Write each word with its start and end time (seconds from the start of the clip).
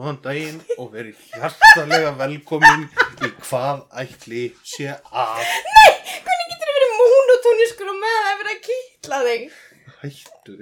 Góðan 0.00 0.16
daginn 0.24 0.60
og 0.80 0.94
verið 0.94 1.18
hjartalega 1.28 2.14
velkomin 2.16 2.86
í 3.20 3.28
hvað 3.44 3.82
ætli 4.00 4.44
sé 4.64 4.94
að. 4.96 5.40
Hvernig 6.24 6.46
getur 6.54 6.62
það 6.62 6.76
verið 6.78 6.94
mónotóniskur 7.00 7.90
og 7.92 7.98
með 7.98 8.16
að 8.20 8.38
vera 8.38 8.54
að 8.54 8.62
kýtla 8.64 9.18
þig? 9.26 9.58
Hættu, 9.98 10.54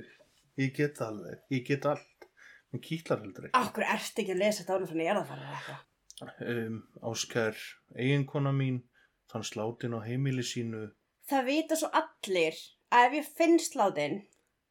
ég 0.59 0.73
get 0.81 0.99
alveg, 1.07 1.45
ég 1.55 1.63
get 1.69 1.87
allt. 1.87 2.27
Mér 2.75 2.83
kýtlar 2.89 3.23
heldur 3.23 3.47
ekki. 3.47 3.55
Akkur 3.61 3.87
ertu 3.87 4.25
ekki 4.25 4.35
að 4.35 4.43
lesa 4.43 4.65
þetta 4.65 4.75
ánum 4.81 4.91
frá 4.91 4.99
nýjarðarfæri 5.05 5.47
eða 5.47 5.61
eitthvað? 5.61 6.51
Um, 6.57 6.83
Áskær, 7.13 7.63
eiginkona 7.95 8.55
mín, 8.59 8.83
þann 9.31 9.47
slátin 9.53 9.95
á 9.95 10.03
heimili 10.03 10.49
sínu. 10.51 10.89
Það 11.31 11.47
vita 11.53 11.79
svo 11.79 11.93
allir 11.95 12.59
að 12.91 13.07
ef 13.07 13.17
ég 13.21 13.31
finn 13.39 13.63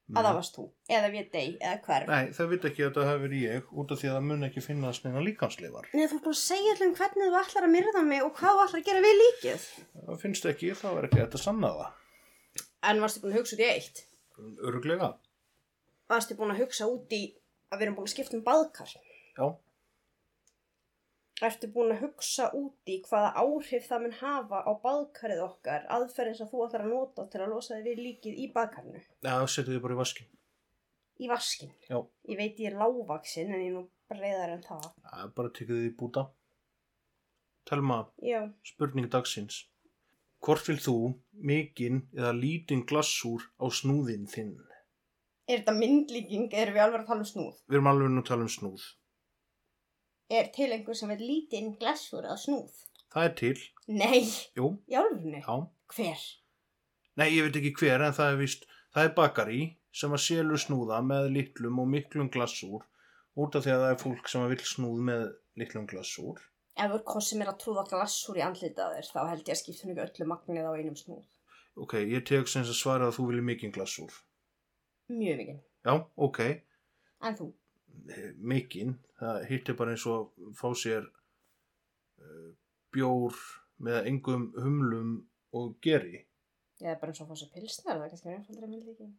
sláðinn 0.07 0.19
að 0.21 0.27
það 0.27 0.37
varst 0.37 0.55
þú, 0.57 0.63
eða 0.87 1.07
ég 1.13 1.25
dey, 1.33 1.47
eða 1.59 1.79
hverf. 1.83 2.07
Nei, 2.07 2.31
það 2.37 2.49
veit 2.51 2.65
ekki 2.69 2.83
að 2.87 2.97
það 2.97 3.21
verið 3.23 3.41
ég 3.43 3.71
út 3.75 3.91
af 3.91 3.99
því 3.99 4.07
að 4.07 4.15
það 4.15 4.27
mun 4.27 4.47
ekki 4.47 4.63
finnast 4.63 5.03
neina 5.03 5.23
líkansleifar. 5.25 5.89
Nei, 5.91 6.05
þú 6.07 6.17
er 6.17 6.23
bara 6.23 6.35
að 6.37 6.39
segja 6.39 6.73
allir 6.73 6.87
um 6.87 6.93
hvernig 6.95 7.27
þú 7.27 7.39
ætlar 7.41 7.67
að 7.67 7.73
myrða 7.73 8.03
mig 8.07 8.23
og 8.23 8.31
hvað 8.37 8.55
þú 8.55 8.63
ætlar 8.67 8.79
að 8.79 8.87
gera 8.87 9.03
við 9.03 9.17
líkið. 9.21 9.65
Það 10.07 10.21
finnst 10.23 10.47
ekki, 10.53 10.71
það 10.79 10.95
var 10.97 11.09
ekki 11.09 11.21
þetta 11.23 11.41
sanna 11.43 11.73
það. 11.75 11.91
En 12.87 13.03
varstu 13.03 13.23
búin 13.23 13.35
að 13.35 13.39
hugsa 13.41 13.57
út 13.57 13.63
í 13.65 13.67
eitt? 13.67 14.03
Öruglega. 14.63 15.11
Varstu 16.07 16.39
búin 16.39 16.55
að 16.55 16.63
hugsa 16.63 16.87
út 16.87 17.17
í 17.17 17.23
að 17.67 17.81
við 17.81 17.87
erum 17.89 17.97
búin 17.99 18.07
að 18.07 18.13
skipta 18.15 18.37
um 18.37 18.45
baðkar? 18.47 18.93
Já, 19.35 19.45
Ertu 21.37 21.67
búin 21.69 21.91
að 21.93 21.99
hugsa 22.01 22.47
út 22.57 22.89
í 22.89 22.95
hvaða 23.05 23.27
áhrif 23.37 23.83
það 23.85 24.01
mun 24.03 24.15
hafa 24.21 24.61
á 24.65 24.71
baðkarið 24.81 25.41
okkar 25.45 25.83
aðferðin 25.93 26.37
sem 26.39 26.49
þú 26.49 26.63
ætlar 26.65 26.85
að 26.87 26.93
nota 26.95 27.25
til 27.29 27.41
að 27.43 27.51
losa 27.53 27.75
þig 27.77 27.85
við 27.91 28.01
líkið 28.05 28.39
í 28.41 28.47
baðkarinu? 28.55 29.01
það 29.27 29.45
setju 29.53 29.75
þið 29.75 29.83
bara 29.83 29.97
í 29.97 29.99
vaskin. 30.01 30.31
Í 31.21 31.29
vaskin. 31.29 31.71
Já, 31.89 31.97
Ég 32.29 32.37
veit 32.41 32.57
ég 32.63 32.71
er 32.71 32.79
lágvaksin 32.81 33.53
en 33.53 33.61
ég 33.61 33.69
er 33.69 33.75
nú 33.77 33.85
breiðar 34.09 34.55
en 34.55 34.63
það. 34.65 34.89
það 35.05 35.23
er 35.27 35.31
bara 35.37 35.53
tekið 35.59 35.75
þið 35.77 35.87
í 35.91 35.95
búta. 36.01 36.25
Telma, 37.69 37.99
Já. 38.23 38.39
spurning 38.63 39.09
dagsins. 39.11 39.65
Hvort 40.41 40.67
vil 40.69 40.77
þú 40.81 40.97
mikinn 41.33 42.07
eða 42.15 42.33
lítinn 42.37 42.85
glassúr 42.87 43.45
á 43.61 43.65
snúðinn 43.69 44.25
þinn? 44.31 44.55
Er 45.47 45.61
þetta 45.61 45.73
myndlíking 45.77 46.49
eða 46.51 46.61
erum 46.65 46.73
við 46.77 46.83
alveg 46.85 47.01
að 47.01 47.07
tala 47.07 47.19
um 47.25 47.29
snúð? 47.29 47.57
Við 47.67 47.77
erum 47.77 47.89
alveg 47.91 48.17
að 48.21 48.27
tala 48.29 48.45
um 48.47 48.51
snúð. 48.57 48.85
Er 50.29 50.49
til 50.55 50.71
einhver 50.75 50.95
sem 50.97 51.11
er 51.13 51.21
lítinn 51.23 51.75
glassúr 51.79 52.25
að 52.27 52.39
snúð? 52.43 52.73
Það 53.13 53.23
er 53.29 53.33
til. 53.39 53.59
Nei, 53.87 54.19
Jú, 54.57 54.73
alvegni. 54.91 55.39
já. 55.45 55.55
Hver? 55.95 56.23
Nei, 57.17 57.29
ég 57.31 57.45
veit 57.47 57.55
ekki 57.61 57.71
hver 57.79 58.03
en 58.03 58.13
það 58.17 58.33
er 58.33 58.39
vist, 58.41 58.65
það 58.93 59.07
er 59.07 59.13
bakari 59.15 59.61
sem 59.95 60.11
að 60.13 60.23
selur 60.25 60.59
snúða 60.61 60.99
með 61.07 61.29
litlum 61.37 61.79
og 61.79 61.87
miklum 61.89 62.27
glassúr 62.29 62.83
út 63.37 63.55
af 63.55 63.63
því 63.63 63.71
að 63.73 63.81
það 63.85 63.93
er 63.93 64.01
fólk 64.03 64.27
sem 64.29 64.43
að 64.43 64.51
vil 64.53 64.65
snúð 64.73 64.99
með 65.07 65.23
litlum 65.61 65.87
glassúr. 65.89 66.41
Ef 66.77 66.91
er 66.93 67.01
hvað 67.07 67.23
sem 67.25 67.41
er 67.41 67.49
að 67.53 67.59
trúða 67.63 67.85
glassúr 67.89 68.37
í 68.37 68.43
andlitað 68.45 68.97
þér 68.97 69.07
þá 69.13 69.19
held 69.31 69.47
ég 69.47 69.55
að 69.55 69.61
skipta 69.63 69.87
ekki 69.87 70.03
öllu 70.05 70.27
magnið 70.33 70.67
á 70.67 70.71
einum 70.77 70.99
snúð. 70.99 71.23
Ok, 71.77 71.93
ég 72.03 72.25
tek 72.27 72.51
sem 72.51 72.65
að 72.67 72.75
svara 72.77 73.07
að 73.07 73.15
þú 73.17 73.29
vilja 73.31 73.47
mikinn 73.47 73.73
glassúr. 73.73 74.11
Mjög 75.09 75.39
mikið. 75.41 75.59
Já, 75.87 75.93
ok, 76.27 76.39
En 77.23 77.33
þú? 77.39 77.47
Mikinn, 78.51 78.95
það 79.19 79.45
hittir 79.49 79.75
bara 79.79 79.91
eins 79.95 80.05
og 80.09 80.19
fá 80.59 80.69
sér 80.77 81.03
uh, 81.07 82.49
bjór 82.95 83.33
með 83.87 83.97
engum 84.11 84.43
humlum 84.57 85.11
og 85.57 85.75
geri. 85.85 86.23
Er 86.81 86.95
bara 87.01 87.09
eins 87.11 87.21
og 87.21 87.27
að 87.27 87.31
fá 87.33 87.35
sér 87.41 87.51
pilsnar, 87.55 87.97
það 87.97 88.05
er 88.05 88.09
kannski 88.13 88.33
einfaldri 88.35 88.67
myndlíking. 88.71 89.13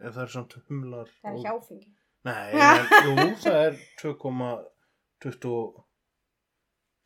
En 0.00 0.12
það 0.12 0.22
er 0.26 0.30
samt 0.36 0.52
humlar. 0.68 1.08
Það 1.22 1.30
er 1.30 1.36
og- 1.36 1.44
hjáfengi. 1.46 1.90
Nei, 2.26 2.48
en, 2.58 2.60
jú, 3.06 3.12
það 3.44 3.58
er 3.62 3.74
2,22% 4.02 5.84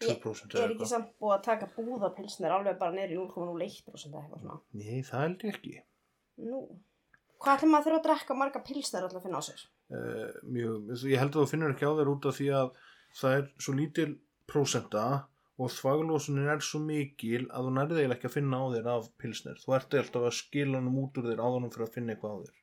Ég 0.00 0.62
er 0.64 0.70
ekki 0.72 0.86
samt 0.88 1.10
búið 1.20 1.34
að 1.34 1.42
taka 1.44 1.66
búðapilsnir 1.74 2.54
alveg 2.54 2.78
bara 2.80 2.94
neyri 2.96 3.18
0,01% 3.18 4.08
eða 4.08 4.22
eitthvað 4.22 4.40
svona. 4.40 4.56
Nei, 4.80 5.02
það 5.04 5.20
held 5.26 5.40
ég 5.44 5.50
ekki. 5.58 5.74
Nú. 6.46 6.60
Hvað 7.40 7.58
ætlum 7.58 7.70
maður 7.74 7.84
þurfa 7.90 7.98
að 8.00 8.06
drekka 8.06 8.36
marga 8.40 8.62
pilsnir 8.64 9.04
alltaf 9.04 9.20
að 9.20 9.26
finna 9.26 9.40
á 9.40 9.44
sér? 9.44 9.60
Uh, 9.90 10.30
mjög, 10.46 10.92
ég 11.10 11.18
held 11.18 11.34
að 11.34 11.40
þú 11.42 11.50
finnur 11.50 11.72
ekki 11.74 11.88
á 11.88 11.92
þér 11.98 12.10
út 12.12 12.26
af 12.30 12.36
því 12.38 12.48
að 12.54 12.68
það 13.18 13.32
er 13.40 13.46
svo 13.58 13.72
lítil 13.74 14.10
prósenta 14.46 15.04
og 15.60 15.72
þvaglósunin 15.74 16.46
er 16.52 16.62
svo 16.64 16.78
mikil 16.84 17.42
að 17.50 17.66
þú 17.66 17.72
nærði 17.74 17.96
eiginlega 17.98 18.16
ekki 18.20 18.28
að 18.30 18.36
finna 18.36 18.60
á 18.62 18.66
þér 18.76 18.86
af 18.94 19.08
pilsnir. 19.20 19.58
Þú 19.60 19.74
ert 19.76 19.96
alltaf 20.00 20.28
að 20.30 20.36
skila 20.38 20.78
hann 20.78 20.94
út 21.02 21.18
úr 21.20 21.26
þér 21.32 21.42
áðanum 21.42 21.72
fyrir 21.74 21.88
að 21.88 21.96
finna 21.98 22.14
eitthvað 22.14 22.32
á 22.32 22.38
þér. 22.44 22.56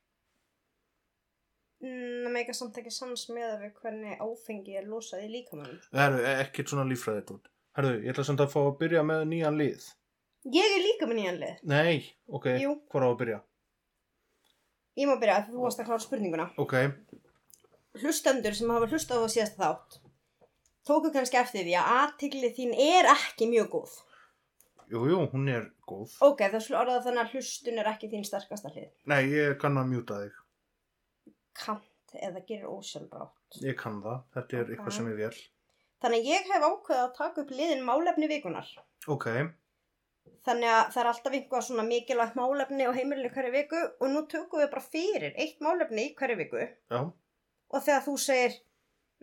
Mm, 1.83 2.23
Það 2.23 2.33
meika 2.33 2.55
samt 2.57 2.79
ekki 2.81 2.91
sans 2.95 3.27
með 3.29 3.45
að 3.51 3.61
við 3.67 3.75
hvernig 3.83 4.23
áfengi 4.25 4.79
er 4.79 4.87
losað 4.89 5.27
í 5.27 5.29
líkamannum. 5.35 5.77
Það 5.91 6.07
eru 6.07 6.23
ekkert 6.31 6.71
svona 6.73 6.87
líffræðið 6.89 7.35
út. 7.35 7.51
Herðu, 7.77 7.93
ég 8.01 8.15
ætla 8.15 8.25
samt 8.25 8.41
að 8.41 8.53
fá 8.55 8.59
að 8.63 8.73
byrja 8.81 9.03
með 9.05 9.27
nýjan 9.29 9.59
lið. 9.59 9.85
Ég 10.55 10.73
er 10.73 10.81
líka 10.81 11.07
með 11.11 11.19
nýjan 11.19 11.39
lið. 11.43 11.61
Nei, 11.69 11.99
ok, 12.33 12.47
Jú. 12.63 12.73
hvað 12.89 13.05
á 13.05 13.09
að 13.11 13.19
byrja? 13.21 13.37
Ég 14.97 15.07
má 15.09 15.15
byrja 15.21 15.35
að 15.41 15.49
þú 15.53 15.63
varst 15.65 15.79
að 15.83 15.89
klára 15.91 16.03
spurninguna. 16.03 16.47
Ok, 16.57 16.73
Hlustendur 17.97 18.53
sem 18.57 18.69
hafa 18.69 18.87
hlustað 18.91 19.23
á 19.25 19.27
síðasta 19.33 19.61
þátt 19.63 19.97
tóku 20.87 21.09
kannski 21.13 21.37
eftir 21.39 21.65
því 21.67 21.73
að 21.79 21.89
aðtiklið 21.99 22.53
þín 22.57 22.73
er 22.79 23.09
ekki 23.11 23.47
mjög 23.51 23.69
góð. 23.73 23.95
jú, 24.93 25.01
jú, 25.11 25.17
hún 25.33 25.49
er 25.51 25.65
góð. 25.89 26.13
Ok, 26.23 26.43
það 26.47 26.61
skulle 26.63 26.79
orða 26.79 27.01
þannig 27.03 27.23
að 27.25 27.33
hlustun 27.35 27.81
er 27.81 27.89
ekki 27.91 28.09
þín 28.13 28.23
sterkasta 28.27 28.71
hlið. 28.71 28.91
Nei, 29.11 29.21
ég 29.33 29.57
kann 29.59 29.75
að 29.81 29.89
mjúta 29.91 30.19
þig. 30.21 30.37
Kant 31.57 32.15
eða 32.21 32.43
gerir 32.47 32.69
ósjálfrátt. 32.71 33.59
Ég 33.65 33.75
kann 33.81 33.99
það, 34.05 34.21
þetta 34.37 34.57
er 34.57 34.63
Ok. 34.63 34.71
eitthvað 34.77 34.95
sem 34.97 35.09
ég 35.11 35.17
vel. 35.17 35.33
Þannig 36.05 36.29
ég 36.29 36.51
hef 36.53 36.63
ákveðið 36.69 37.03
að 37.03 37.15
taka 37.17 37.41
upp 37.43 37.51
liðin 37.57 37.83
málefni 37.83 38.29
vikunar. 38.31 38.67
Ok, 39.07 39.27
Þannig 40.47 40.73
að 40.73 40.83
það 40.93 41.01
er 41.03 41.09
alltaf 41.11 41.37
einhvað 41.37 41.65
svona 41.67 41.87
mikilvægt 41.87 42.37
málefni 42.39 42.87
á 42.87 42.91
heimilinu 42.97 43.31
hverju 43.35 43.53
viku 43.55 43.81
og 43.87 44.11
nú 44.13 44.25
tökum 44.31 44.63
við 44.63 44.69
bara 44.73 44.89
fyrir 44.95 45.33
eitt 45.35 45.63
málefni 45.63 46.09
í 46.09 46.13
hverju 46.17 46.37
viku. 46.39 46.67
Já, 46.91 46.99
og 47.73 47.87
þegar 47.87 48.05
þú 48.05 48.17
segir 48.25 48.59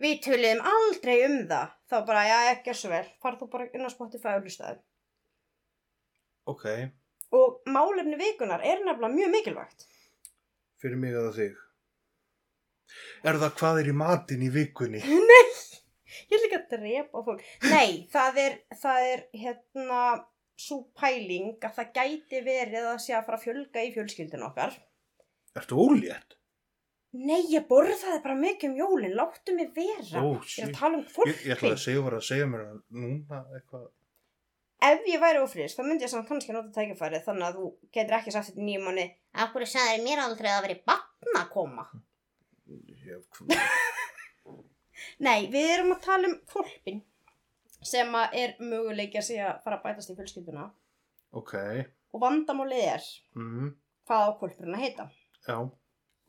við 0.01 0.19
töluðum 0.25 0.67
aldrei 0.73 1.15
um 1.29 1.39
það 1.49 1.71
þá 1.89 1.95
bara, 2.09 2.27
já, 2.29 2.37
ekki 2.55 2.75
svo 2.75 2.91
vel 2.91 3.05
farð 3.23 3.41
þú 3.43 3.49
bara 3.55 3.71
inn 3.71 3.87
á 3.87 3.89
Spotify 3.93 4.35
og 4.35 4.45
hlustaðu 4.45 4.83
ok, 6.45 6.65
og 7.31 7.61
málefni 7.65 8.17
vikunar 8.19 8.61
er 8.63 8.83
nefnilega 8.85 9.13
mjög 9.13 9.31
mikilvægt. 9.33 9.87
Fyrir 10.81 10.99
mig 11.01 11.15
eða 11.15 11.31
þig. 11.35 11.55
Er 13.25 13.39
það 13.41 13.55
hvað 13.59 13.79
er 13.81 13.89
í 13.89 13.95
matinn 13.97 14.45
í 14.45 14.51
vikunni? 14.53 15.01
Nei, 15.31 15.45
ég 16.29 16.37
er 16.37 16.43
líka 16.45 16.61
að 16.61 16.75
drepa 16.75 17.23
fólk. 17.25 17.43
Nei, 17.65 18.05
það 18.13 18.41
er, 18.43 18.57
það 18.83 19.09
er 19.13 19.25
hérna 19.41 20.01
svo 20.59 20.81
pæling 20.97 21.55
að 21.59 21.75
það 21.79 21.91
gæti 21.97 22.41
verið 22.45 22.89
að 22.93 23.01
sé 23.03 23.15
að 23.17 23.27
fara 23.27 23.39
að 23.39 23.45
fjölga 23.47 23.83
í 23.83 23.91
fjölskyldin 23.95 24.47
okkar. 24.47 24.77
Ertu 25.55 25.79
ólétt? 25.79 26.37
Nei, 27.15 27.45
ég 27.47 27.63
borðaði 27.69 28.17
bara 28.23 28.35
mikið 28.35 28.71
um 28.71 28.79
jólin, 28.79 29.13
láttu 29.15 29.53
mig 29.55 29.69
vera. 29.75 30.19
Ó, 30.19 30.35
Ég 30.35 30.65
er 30.65 30.71
að 30.71 30.79
tala 30.79 30.97
um 30.97 31.03
Ég, 31.05 31.11
fólk 31.13 31.45
ég 31.45 31.53
ætlaði 31.55 31.75
að 31.77 31.83
segja, 31.85 32.01
var 32.03 32.17
að 32.17 32.25
segja 32.27 32.47
mér 32.51 32.65
að 32.65 32.81
núna 32.91 33.39
eitthvað. 33.55 33.85
Ef 34.85 35.05
ég 35.07 35.21
væri 35.23 35.39
ofriðs, 35.39 35.77
þá 35.77 35.83
myndi 35.87 36.03
ég 36.05 36.11
samt 36.11 36.27
kannski 36.27 36.53
nota 36.53 36.73
tækifærið 36.75 37.23
þannig 37.25 37.47
að 37.47 37.59
þú 37.59 37.69
getur 37.95 38.17
ekki 38.17 38.33
sagt 38.35 38.49
þetta 38.51 38.65
nýjum 38.67 38.83
manni 38.89 39.05
Akkur 39.45 39.63
sagði 39.71 40.01
mér 40.03 40.21
aldrei 40.25 40.49
að 40.51 40.65
veri 40.65 40.75
batna 40.91 41.39
að 41.45 41.51
koma? 41.53 41.85
Ég, 42.67 43.39
Nei, 45.25 45.47
við 45.53 45.71
erum 45.77 45.95
að 45.95 46.03
tala 46.05 46.29
um 46.29 46.35
fólpin 46.51 46.99
sem 47.85 48.17
að 48.17 48.37
er 48.41 48.55
möguleiki 48.59 49.19
að 49.19 49.27
segja 49.29 49.49
að 49.51 49.61
fara 49.65 49.79
að 49.79 49.85
bætast 49.85 50.11
í 50.11 50.17
fjölskylduna. 50.19 50.69
Ok, 51.35 51.53
og 52.15 52.23
vandamálið 52.23 52.85
er 52.93 53.09
mm, 53.37 53.69
hvað 54.07 54.25
á 54.25 54.29
fólpurinn 54.39 54.77
að 54.77 54.85
heita. 54.85 55.07
Já, 55.45 55.57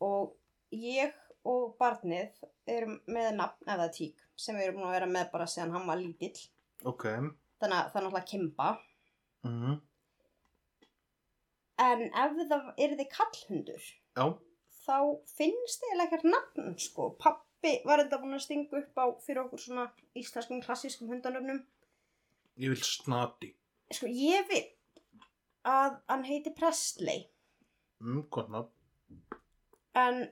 og 0.03 0.35
ég 0.75 1.15
og 1.47 1.75
barnið 1.79 2.41
erum 2.67 2.97
með 3.07 3.33
nafn 3.39 3.71
er 3.71 3.83
tík 3.95 4.23
sem 4.37 4.57
við 4.57 4.67
erum 4.67 4.81
búin 4.81 4.89
að 4.89 4.97
vera 4.99 5.09
með 5.09 5.29
bara 5.33 5.49
síðan 5.49 5.73
hann 5.77 5.87
var 5.89 6.01
lítill. 6.01 6.47
Ok, 6.85 7.07
þannig 7.61 7.77
að 7.77 7.91
það 7.93 8.01
er 8.01 8.07
náttúrulega 8.07 8.31
kimba. 8.31 8.71
Mm, 9.47 9.77
en 11.87 12.03
ef 12.09 12.37
það 12.49 12.69
er 12.75 12.95
þið 12.99 13.09
kallhundur 13.13 13.83
já, 14.17 14.25
þá 14.83 14.97
finnst 15.37 15.85
eiginlega 15.85 16.07
ekkert 16.07 16.29
nafn 16.31 16.77
sko. 16.81 17.11
Pappi 17.61 17.81
var 17.85 17.99
enda 18.03 18.17
búin 18.21 18.35
að 18.37 18.43
stinga 18.43 18.77
upp 18.79 18.99
á 19.01 19.05
fyrir 19.25 19.41
okkur 19.45 19.59
svona 19.61 19.85
íslenskum 20.17 20.59
klassískum 20.61 21.09
hundanöfnum. 21.09 21.63
Ég 22.57 22.69
vil 22.73 22.83
snati. 22.85 23.49
Sko 23.93 24.07
ég 24.07 24.45
vil 24.49 24.63
að 25.65 25.97
hann 26.09 26.23
heiti 26.27 26.53
Presley 26.55 27.25
Mm, 27.99 28.27
nafn. 28.49 28.69
en 29.95 30.31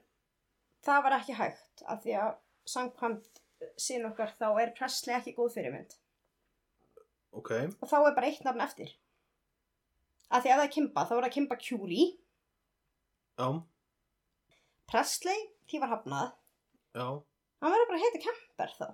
það 0.86 1.04
var 1.04 1.12
ekki 1.20 1.34
hægt 1.34 1.82
af 1.88 2.04
því 2.04 2.14
að 2.22 2.36
samkvæmt 2.68 3.40
sín 3.82 4.06
okkar 4.06 4.36
þá 4.40 4.62
er 4.62 4.72
Presley 4.78 5.16
ekki 5.16 5.34
góð 5.36 5.56
fyrirmynd 5.56 5.96
Ok. 7.34 7.50
og 7.82 7.90
þá 7.90 7.96
er 8.06 8.16
bara 8.16 8.28
eitt 8.28 8.44
nafn 8.46 8.62
eftir. 8.62 8.94
Af 10.30 10.44
því 10.44 10.50
að 10.54 10.60
það 10.60 10.64
er 10.68 10.72
Kimba 10.76 11.06
þá 11.10 11.12
er 11.18 11.24
það 11.24 11.34
Kimba 11.34 11.56
Curie. 11.56 12.18
Já. 13.40 13.64
Presley, 14.88 15.50
því 15.68 15.80
var 15.82 15.90
hafnað. 15.90 16.32
Já. 16.96 17.08
Hann 17.60 17.74
verður 17.74 17.90
bara 17.90 17.98
að 18.00 18.04
heita 18.06 18.22
Kemper 18.24 18.74
þá. 18.80 18.88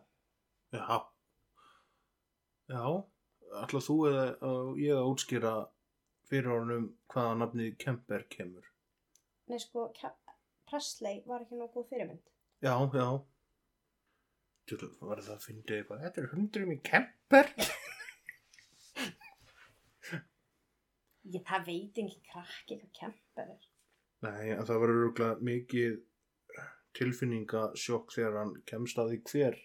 Já. 0.74 0.98
Já. 2.72 2.86
Ætla 3.62 3.82
þú 3.84 3.96
eða 4.10 4.54
ég 4.80 4.96
að 4.96 5.10
útskýra 5.12 5.54
fyrir 6.32 6.54
honum 6.56 6.88
hvaða 7.12 7.38
nafnið 7.42 7.76
Kemper 7.84 8.26
kemur. 8.32 8.66
Nei 9.52 9.60
sko, 9.60 9.90
Presley 10.70 11.20
var 11.28 11.44
ekki 11.44 11.60
góð 11.76 11.90
fyrirmynd. 11.92 12.26
Já, 12.64 12.74
já. 12.96 13.08
Þú 14.72 14.92
var 15.04 15.20
það 15.20 15.34
að 15.36 15.46
finna 15.46 15.76
eitthvað. 15.78 16.04
Þetta 16.06 16.22
er 16.22 16.30
hundrum 16.32 16.72
í 16.72 16.78
Kemper. 16.88 17.50
Ég, 21.32 21.44
það 21.46 21.68
veit 21.68 22.00
ekki 22.02 22.22
krakki 22.32 22.78
hvað 22.80 22.94
Kemper 22.98 23.52
er. 23.54 23.68
Nei, 24.26 24.56
það 24.66 24.80
var 24.82 24.94
örgulega 24.96 25.46
mikið 25.52 26.00
tilfinningasjokk 26.98 28.14
þegar 28.16 28.38
hann 28.42 28.54
kemst 28.70 29.00
að 29.02 29.14
því 29.14 29.20
hver 29.32 29.60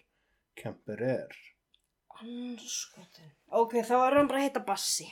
Kemper 0.57 1.03
er. 1.05 1.37
Anskotin. 2.17 3.29
Ok, 3.53 3.77
þá 3.85 3.95
er 3.99 4.17
hann 4.17 4.29
bara 4.29 4.41
að 4.41 4.47
heita 4.47 4.63
Bassi. 4.65 5.05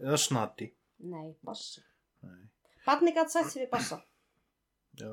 Eða 0.00 0.18
Snati. 0.20 0.70
Nei, 1.10 1.34
Bassi. 1.44 1.82
Nei. 2.24 2.46
Barni 2.86 3.12
gætt 3.16 3.32
sætt 3.32 3.50
sér 3.52 3.64
við 3.64 3.70
Bassa. 3.74 4.00
Já. 5.00 5.12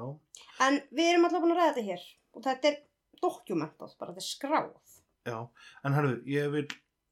En 0.64 0.80
við 0.92 1.12
erum 1.12 1.28
alltaf 1.28 1.44
búin 1.44 1.56
að 1.56 1.60
ræða 1.62 1.74
þetta 1.74 1.88
hér. 1.90 2.08
Og 2.32 2.46
þetta 2.46 2.70
er 2.72 2.80
dokumentað, 3.22 3.98
bara 4.00 4.16
þetta 4.16 4.24
er 4.24 4.30
skráð. 4.30 4.96
Já. 5.28 5.38
En 5.86 5.98
herru, 5.98 6.16
ég 6.30 6.52
vil 6.56 6.66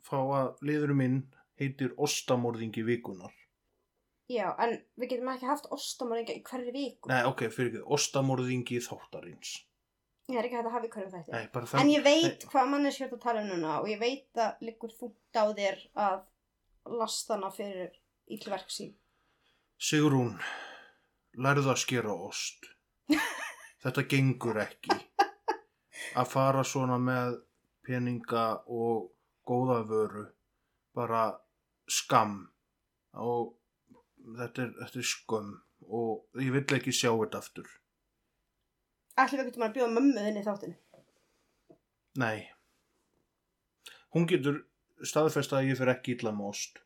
fá 0.05 0.17
að 0.21 0.63
liðurum 0.65 1.01
minn 1.03 1.19
heitir 1.59 1.93
Ostamorðingi 1.99 2.85
vikunar. 2.87 3.33
Já, 4.29 4.51
en 4.61 4.75
við 4.99 5.15
getum 5.15 5.31
ekki 5.31 5.47
haft 5.49 5.65
ostamorðinga 5.73 6.35
í 6.37 6.43
hverju 6.45 6.73
viku. 6.75 7.09
Nei, 7.09 7.23
ok, 7.25 7.47
fyrir 7.49 7.71
ekki. 7.71 7.85
Ostamorðingi 7.97 8.77
þáttarins. 8.85 9.55
Ég 10.29 10.37
er 10.37 10.45
ekki 10.45 10.59
hægt 10.59 10.69
að 10.69 10.75
hafa 10.75 10.85
í 10.85 10.91
hverju 10.93 11.11
þætti. 11.15 11.33
Nei, 11.33 11.47
bara 11.55 11.69
það. 11.71 11.81
En 11.81 11.89
ég 11.89 12.03
veit 12.05 12.45
hvað 12.51 12.69
mann 12.69 12.85
er 12.85 12.93
sjöld 12.93 13.15
að 13.17 13.23
tala 13.23 13.41
um 13.41 13.49
núna 13.49 13.79
og 13.81 13.89
ég 13.89 14.01
veit 14.01 14.41
að 14.43 14.61
liggur 14.67 14.93
þúnt 14.93 15.41
á 15.41 15.45
þér 15.57 15.81
að 16.05 16.19
lasta 16.99 17.35
hana 17.35 17.49
fyrir 17.55 17.97
íllverk 18.29 18.69
sín. 18.73 18.93
Sigrún, 19.81 20.35
lærðu 21.33 21.73
að 21.73 21.81
skera 21.81 22.13
ost. 22.13 22.69
Þetta 23.81 24.05
gengur 24.11 24.61
ekki. 24.61 24.93
Að 26.19 26.29
fara 26.29 26.61
svona 26.67 27.01
með 27.01 27.39
peninga 27.87 28.47
og 28.69 29.09
góða 29.49 29.81
vöru. 29.89 30.27
Bara 30.93 31.31
skam. 31.89 32.43
Og 33.17 33.55
þetta 34.37 34.65
er, 34.65 34.75
þetta 34.83 35.01
er 35.01 35.09
skömm. 35.11 35.55
Og 35.89 36.41
ég 36.43 36.53
vill 36.53 36.77
ekki 36.77 36.93
sjá 36.93 37.09
þetta 37.11 37.39
aftur. 37.39 37.69
Ætlum 39.19 39.41
við 39.41 39.49
getum 39.49 39.65
að 39.65 39.75
bjóða 39.77 39.95
mömmu 39.95 40.25
þinni 40.25 40.41
í 40.41 40.45
þáttinu. 40.45 40.77
Nei. 42.19 42.37
Hún 44.15 44.27
getur 44.29 44.63
staðfest 45.05 45.53
að 45.55 45.71
ég 45.71 45.79
fer 45.79 45.91
ekki 45.93 46.15
illa 46.17 46.33
með 46.35 46.51
ost. 46.53 46.79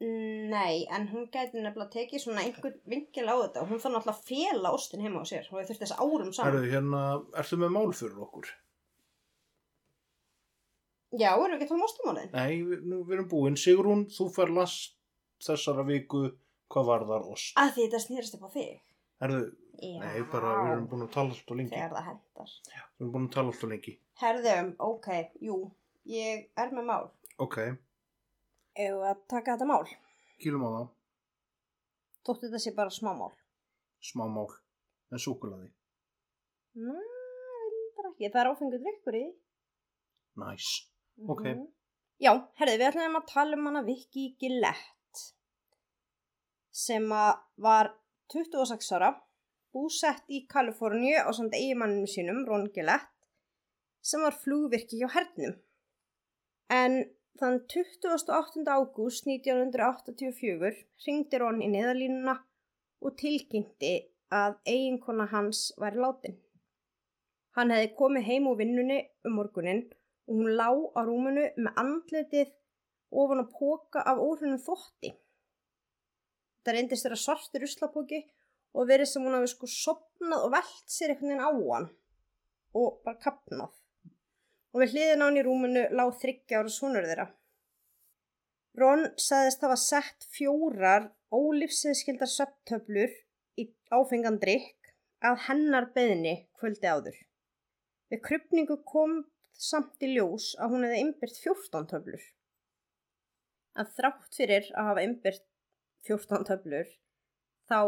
Nei, 0.00 0.84
en 0.92 1.06
hún 1.08 1.24
gæti 1.32 1.56
nefnilega 1.56 1.88
tekið 1.94 2.20
svona 2.20 2.42
einhvern 2.44 2.76
vingil 2.84 3.24
á 3.32 3.36
þetta 3.46 3.62
og 3.62 3.70
hún 3.70 3.80
þarf 3.80 3.94
náttúrulega 3.94 4.12
að 4.12 4.26
fela 4.28 4.72
ostin 4.76 5.00
heima 5.00 5.22
á 5.24 5.26
sér 5.28 5.46
og 5.48 5.62
ég 5.62 5.70
þurfti 5.70 5.86
þess 5.86 5.96
árum 5.96 6.32
saman. 6.36 6.50
Herðu, 6.50 6.72
hérna, 6.74 7.02
ertu 7.40 7.58
með 7.62 7.72
mál 7.72 7.94
fyrir 7.96 8.18
okkur? 8.26 8.50
Já, 11.16 11.30
erum 11.32 11.54
við 11.54 11.56
ekki 11.56 11.64
að 11.64 11.70
tala 11.70 11.80
um 11.80 11.86
ostamálinn? 11.86 12.34
Nei, 12.34 12.60
við, 12.66 12.84
nú, 12.90 13.00
við 13.06 13.16
erum 13.16 13.30
búin. 13.30 13.56
Sigrún, 13.56 14.04
þú 14.12 14.26
fer 14.36 14.52
last 14.52 14.98
þessara 15.46 15.86
viku 15.88 16.26
hvað 16.72 16.88
varðar 16.90 17.26
ost. 17.32 17.54
Að 17.60 17.72
því 17.76 17.84
þetta 17.86 18.00
snýrist 18.06 18.36
upp 18.38 18.46
á 18.46 18.50
þig. 18.56 18.80
Herðu, 19.22 19.40
Já. 19.80 19.98
nei, 20.02 20.22
bara 20.32 20.50
við 20.62 20.70
erum 20.74 20.86
búin 20.90 21.04
að 21.06 21.12
tala 21.14 21.32
alltaf 21.32 21.56
lengi. 21.56 21.72
Þegar 21.72 21.94
það 21.96 22.06
hendar. 22.10 22.50
Við 22.66 23.00
erum 23.04 23.12
búin 23.14 23.26
að 23.28 23.34
tala 23.36 23.52
alltaf 23.52 23.70
lengi. 23.72 23.94
Herðum, 24.20 24.68
ok, 24.90 25.08
jú, 25.46 25.56
ég 26.12 26.48
er 26.56 26.74
með 26.76 26.88
mál. 26.90 27.06
Ok, 27.38 27.58
Ef 28.76 28.92
að 29.08 29.20
taka 29.32 29.54
þetta 29.56 29.66
mál, 29.70 29.86
kýlum 30.42 30.64
á 30.68 30.70
það. 30.76 30.88
þóttu 32.28 32.42
þetta 32.50 32.58
sé 32.60 32.72
bara 32.76 32.92
smá 32.92 33.12
mál. 33.16 33.32
Smá 34.04 34.26
mál. 34.28 34.50
En 35.12 35.18
súkulaði. 35.22 35.70
Næ, 36.76 36.92
reyndar 36.92 38.10
ekki. 38.10 38.28
Það 38.34 38.40
er 38.42 38.50
áfengur 38.50 38.82
drikkur 38.84 39.16
í. 39.16 39.24
Næs. 40.42 40.66
Ok. 41.24 41.40
Mhm. 41.46 41.64
Já, 42.20 42.32
herði, 42.60 42.76
við 42.80 42.88
ætlum 42.90 43.16
að 43.20 43.26
tala 43.32 43.56
um 43.56 43.66
hana 43.70 43.82
Vicky 43.86 44.26
Gillette 44.40 44.92
sem 46.76 47.06
að 47.12 47.38
var 47.66 47.92
26 48.32 48.92
ára, 48.98 49.12
búsett 49.72 50.24
í 50.32 50.42
Kaliforníu 50.52 51.20
á 51.24 51.30
samt 51.36 51.56
eiginmanninu 51.56 52.08
sínum, 52.10 52.44
Ron 52.48 52.68
Gillette, 52.74 53.12
sem 54.04 54.22
var 54.24 54.36
flugvirki 54.42 55.00
hjá 55.00 55.08
hernum. 55.14 55.56
En 56.72 56.98
þann 57.40 57.60
28. 57.72 58.64
ágúst 58.76 59.28
1984 59.28 60.72
ringdi 61.06 61.40
Ron 61.40 61.62
í 61.64 61.70
neðalínuna 61.72 62.36
og 63.04 63.16
tilkynnti 63.20 63.94
að 64.34 64.56
eiginkona 64.66 65.28
hans 65.32 65.68
væri 65.80 66.02
látin. 66.02 66.38
Hann 67.56 67.72
hefði 67.72 67.92
komið 67.98 68.26
heim 68.28 68.48
úr 68.50 68.58
vinnunni 68.60 68.98
um 69.24 69.36
morgunin 69.38 69.84
og 70.26 70.40
hún 70.40 70.56
lá 70.58 70.68
á 70.68 71.00
rúmunu 71.06 71.46
með 71.56 71.78
andletið 71.82 72.50
ofan 73.22 73.44
á 73.44 73.46
póka 73.48 74.02
af 74.02 74.18
óhrunum 74.20 74.60
þótti. 74.60 75.14
Það 76.66 76.74
reyndist 76.74 77.06
þeirra 77.06 77.16
svartur 77.22 77.62
ruslapóki 77.62 78.24
og 78.74 78.88
verið 78.90 79.06
sem 79.12 79.22
hún 79.22 79.36
hafi 79.36 79.52
sko 79.52 79.68
sopnað 79.70 80.46
og 80.48 80.54
velt 80.56 80.90
sér 80.90 81.12
einhvern 81.12 81.30
veginn 81.30 81.46
á 81.46 81.50
hann 81.54 81.86
og 82.76 82.96
bara 83.06 83.20
kapnað. 83.22 83.76
Og 84.74 84.82
við 84.82 84.96
hliðin 84.96 85.22
á 85.22 85.26
hann 85.28 85.38
í 85.38 85.44
rúmunu 85.46 85.84
lág 85.94 86.10
þryggja 86.18 86.60
ára 86.60 86.72
sonur 86.74 87.06
þeirra. 87.06 87.28
Ron 88.76 89.06
sagðist 89.14 89.62
hafa 89.64 89.78
sett 89.80 90.26
fjórar 90.34 91.06
ólífsiðskildar 91.32 92.28
söptöflur 92.34 93.14
í 93.62 93.70
áfengan 93.94 94.42
drikk 94.42 94.90
að 95.24 95.38
hennar 95.46 95.88
beðni 95.94 96.34
kvöldi 96.58 96.90
áður. 96.90 97.16
Við 98.10 98.24
krypningu 98.26 98.82
kom 98.90 99.22
samt 99.56 100.02
í 100.04 100.12
ljós 100.12 100.52
að 100.60 100.74
hún 100.74 100.84
hefði 100.84 101.02
innbyrt 101.06 101.40
14 101.40 101.88
töflur. 101.94 102.26
En 103.78 103.88
þrátt 103.96 104.34
fyrir 104.36 104.68
að 104.74 104.90
hafa 104.90 105.06
innbyrt 105.06 105.46
14 106.06 106.46
töflur 106.48 106.92
þá 107.70 107.78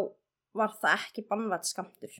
var 0.59 0.75
það 0.81 0.95
ekki 0.97 1.25
bannvært 1.29 1.69
skamtur. 1.69 2.15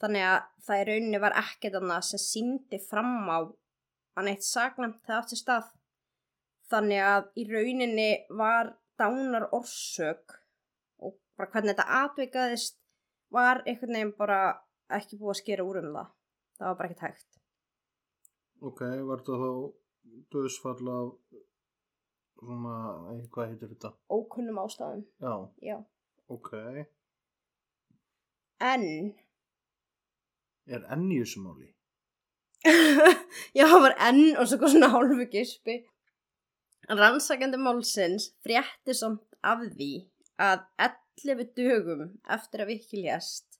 Þannig 0.00 0.24
að 0.24 0.38
það 0.64 0.80
í 0.80 0.84
rauninni 0.88 1.20
var 1.20 1.36
ekkert 1.42 1.76
annað 1.76 2.06
sem 2.08 2.22
síndi 2.24 2.80
fram 2.80 3.28
á 3.28 3.38
að 3.44 4.26
neitt 4.26 4.46
sagnæmt 4.46 5.02
það 5.06 5.18
átti 5.18 5.38
stað. 5.38 5.66
Þannig 6.70 7.02
að 7.04 7.28
í 7.42 7.44
rauninni 7.50 8.10
var 8.40 8.72
dánar 9.00 9.48
orsök 9.56 10.38
og 11.04 11.18
bara 11.36 11.52
hvernig 11.52 11.74
þetta 11.74 12.00
atvikaðist 12.04 12.78
var 13.34 13.62
einhvern 13.66 13.96
veginn 13.96 14.16
bara 14.16 14.40
ekki 14.96 15.18
búið 15.20 15.34
að 15.34 15.40
skera 15.42 15.66
úr 15.66 15.82
um 15.82 15.92
það. 15.94 16.10
Það 16.58 16.66
var 16.68 16.78
bara 16.80 16.90
ekkert 16.90 17.06
hægt. 17.06 17.38
Ok, 18.60 18.80
var 19.08 19.22
þetta 19.22 19.38
þá 19.40 19.50
döðsfall 20.34 20.90
af 20.94 21.12
svona, 22.40 22.74
hvað 23.34 23.50
heitir 23.52 23.70
þetta? 23.74 23.90
Ókunnum 24.12 24.58
ástæðum, 24.64 25.02
Já, 25.22 25.34
já. 25.70 25.76
ok. 26.28 26.50
En, 28.60 28.84
Er 30.70 30.82
enn 30.92 31.06
í 31.10 31.18
þessu 31.22 31.40
máli? 31.42 31.70
já, 33.56 33.64
það 33.64 33.80
var 33.86 33.94
enn 34.08 34.36
og 34.38 34.46
svo 34.50 34.58
kom 34.60 34.70
svona 34.74 34.90
hálfu 34.92 35.24
gispi. 35.32 35.78
Rannsakandi 36.90 37.58
málsins 37.60 38.28
frétti 38.44 38.94
samt 38.96 39.24
af 39.46 39.62
því 39.72 39.88
að 40.42 40.66
11 41.24 41.48
dögum 41.56 42.04
eftir 42.36 42.62
að 42.64 42.70
Viki 42.74 43.00
lést 43.04 43.58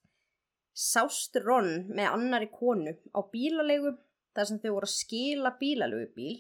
sást 0.80 1.36
Ron 1.44 1.88
með 1.92 2.12
annari 2.14 2.48
konu 2.52 2.92
á 3.16 3.20
bílalegu 3.32 3.94
þar 4.36 4.48
sem 4.48 4.60
þau 4.62 4.70
voru 4.76 4.88
að 4.88 4.94
skila 4.94 5.52
bílalegu 5.60 6.06
bíl 6.16 6.36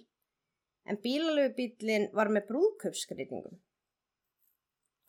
en 0.90 0.98
bílalegu 1.04 1.54
bílinn 1.56 2.08
var 2.16 2.30
með 2.34 2.48
brúðkaupskreitingum. 2.50 3.60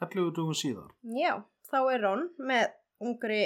11 0.01 0.31
dugum 0.37 0.57
síðar. 0.57 0.93
Já, 1.01 1.41
þá 1.69 1.79
er 1.93 2.03
Ron 2.05 2.27
með 2.41 2.71
ungri 3.01 3.41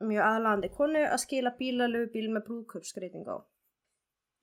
mjög 0.00 0.26
aðlandi 0.26 0.70
konu 0.74 1.02
að 1.06 1.22
skila 1.24 1.52
bílalögu 1.58 2.10
bíl 2.14 2.28
með 2.32 2.46
brúðköpskreiting 2.48 3.28
á. 3.28 3.36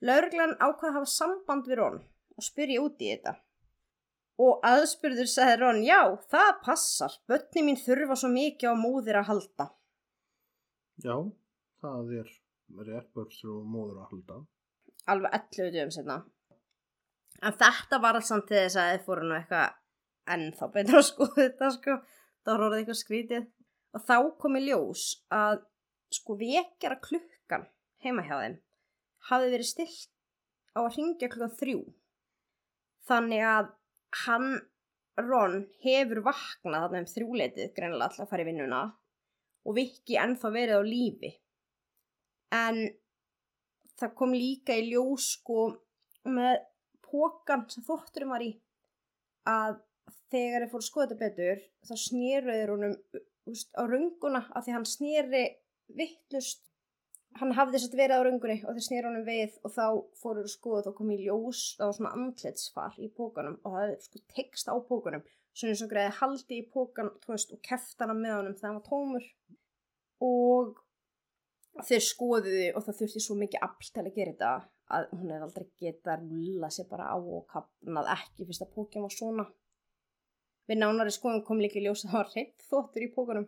Lauruglan 0.08 0.56
ákvað 0.60 0.90
að 0.92 0.98
hafa 1.00 1.12
samband 1.14 1.70
við 1.70 1.80
Ron 1.82 2.00
og 2.38 2.46
spyrja 2.46 2.84
út 2.84 3.02
í 3.02 3.12
þetta. 3.14 3.34
Og 4.38 4.66
aðspurður 4.70 5.30
sagði 5.32 5.56
Ron, 5.64 5.80
já, 5.82 6.02
það 6.30 6.52
passar, 6.66 7.16
börni 7.30 7.64
mín 7.66 7.80
þurfa 7.82 8.20
svo 8.22 8.30
mikið 8.30 8.70
á 8.70 8.76
móðir 8.78 9.18
að 9.24 9.30
halda. 9.32 9.70
Já, 11.02 11.16
það 11.82 12.14
er 12.20 12.30
rétt 12.86 13.10
börnsur 13.18 13.56
og 13.56 13.66
móður 13.72 14.04
að 14.04 14.12
halda. 14.12 14.40
Alveg 15.10 15.40
11 15.40 15.74
dögum 15.74 15.94
setna. 15.96 16.20
En 17.46 17.54
þetta 17.54 18.00
var 18.02 18.18
alls 18.18 18.32
samt 18.32 18.48
til 18.50 18.58
þess 18.58 18.80
að 18.82 18.92
þið 18.94 19.04
fóru 19.06 19.28
nú 19.28 19.36
eitthvað 19.38 19.76
ennþá 20.34 20.70
betra 20.74 21.02
að 21.02 21.10
skoða 21.12 21.40
þetta 21.42 21.72
sko. 21.76 21.98
Var 22.48 22.64
orðið 22.66 22.82
eitthvað 22.82 23.02
skrítið. 23.02 23.50
Og 23.96 24.06
þá 24.08 24.16
kom 24.42 24.58
í 24.58 24.64
ljós 24.66 25.04
að 25.34 25.60
sko 26.18 26.38
vekjara 26.40 27.00
klukkan 27.04 27.68
heima 28.04 28.24
hjá 28.26 28.38
þeim 28.40 28.58
hafi 29.28 29.50
verið 29.52 29.68
stilt 29.68 30.12
á 30.78 30.80
að 30.84 30.94
ringja 30.98 31.30
klukkan 31.32 31.58
þrjú. 31.60 31.82
Þannig 33.08 33.44
að 33.48 33.72
hann, 34.24 34.48
Ron, 35.18 35.58
hefur 35.82 36.22
vaknað 36.28 36.84
þarna 36.86 37.02
um 37.02 37.10
þrjúleitið 37.10 37.74
greinilega 37.76 38.10
alltaf 38.10 38.26
að 38.28 38.32
fara 38.32 38.46
í 38.46 38.48
vinnuna 38.48 38.82
og 39.68 39.76
Viki 39.76 40.18
ennþá 40.22 40.52
verið 40.54 40.80
á 40.80 40.84
lífi. 40.86 41.32
En 42.56 42.84
það 43.98 44.14
kom 44.20 44.36
líka 44.38 44.78
í 44.78 44.88
ljós 44.92 45.32
sko 45.36 45.68
með 46.28 46.62
pókan 47.12 47.66
sem 47.72 47.86
þótturum 47.88 48.34
var 48.36 48.46
í 48.46 48.52
að 49.48 49.80
þegar 50.32 50.66
ég 50.66 50.72
fór 50.72 50.84
að 50.84 50.88
skoða 50.90 51.10
þetta 51.10 51.24
betur 51.24 51.66
þá 51.88 51.96
snýröður 52.04 52.74
honum 52.76 52.96
úst, 53.48 53.70
á 53.76 53.84
runguna 53.88 54.44
af 54.52 54.66
því 54.66 54.76
hann 54.76 54.88
snýri 54.88 55.44
vittlust 55.98 56.64
hann 57.38 57.54
hafði 57.56 57.82
sett 57.84 57.96
verið 57.96 58.20
á 58.20 58.26
rungunni 58.26 58.58
og 58.66 58.76
þeir 58.76 58.86
snýra 58.88 59.12
honum 59.12 59.28
við 59.28 59.58
og 59.64 59.74
þá 59.76 59.86
fóruður 60.20 60.52
skoða 60.52 60.86
þá 60.88 60.94
kom 61.00 61.12
í 61.14 61.20
ljós 61.22 61.64
á 61.80 61.88
svona 61.96 62.14
andletsfar 62.18 62.98
í 63.00 63.10
pókanum 63.14 63.60
og 63.62 63.76
það 63.76 63.84
hefði 63.84 64.08
sko 64.08 64.24
tekst 64.36 64.72
á 64.72 64.76
pókanum 64.90 65.26
svona 65.58 65.74
eins 65.74 65.84
og 65.84 65.92
greiði 65.92 66.16
haldi 66.20 66.60
í 66.62 66.66
pókan 66.74 67.12
veist, 67.28 67.54
og 67.54 67.62
keftana 67.66 68.16
með 68.18 68.36
honum 68.38 68.58
þegar 68.58 68.70
hann 68.70 68.80
var 68.80 68.88
tómur. 68.88 69.28
Og 70.28 71.86
þeir 71.88 72.04
skoðuði 72.06 72.68
og 72.74 72.86
það 72.86 73.00
þurfti 73.02 73.24
svo 73.24 73.38
mikið 73.38 73.66
afl 73.68 73.92
til 73.94 74.04
að 74.04 74.14
gera 74.16 74.34
þetta 74.34 74.52
að 74.94 75.08
hún 75.14 75.32
hefði 75.34 75.46
aldrei 75.48 75.68
getað 75.82 76.14
að 76.14 76.26
rúla 76.32 76.70
sér 76.74 76.88
bara 76.92 77.10
á 77.12 77.18
og 77.18 77.46
kapnað 77.52 78.12
ekki 78.16 78.48
fyrst 78.48 78.64
að 78.66 78.74
pókjan 78.76 79.06
var 79.08 79.16
svona. 79.16 79.46
Við 80.68 80.82
nánari 80.82 81.14
skoðum 81.16 81.44
kom 81.48 81.62
líka 81.64 81.80
í 81.80 81.86
ljós 81.86 82.06
að 82.06 82.12
það 82.12 82.20
var 82.22 82.34
reynd 82.36 82.66
þóttur 82.70 83.06
í 83.06 83.12
pókanum 83.16 83.48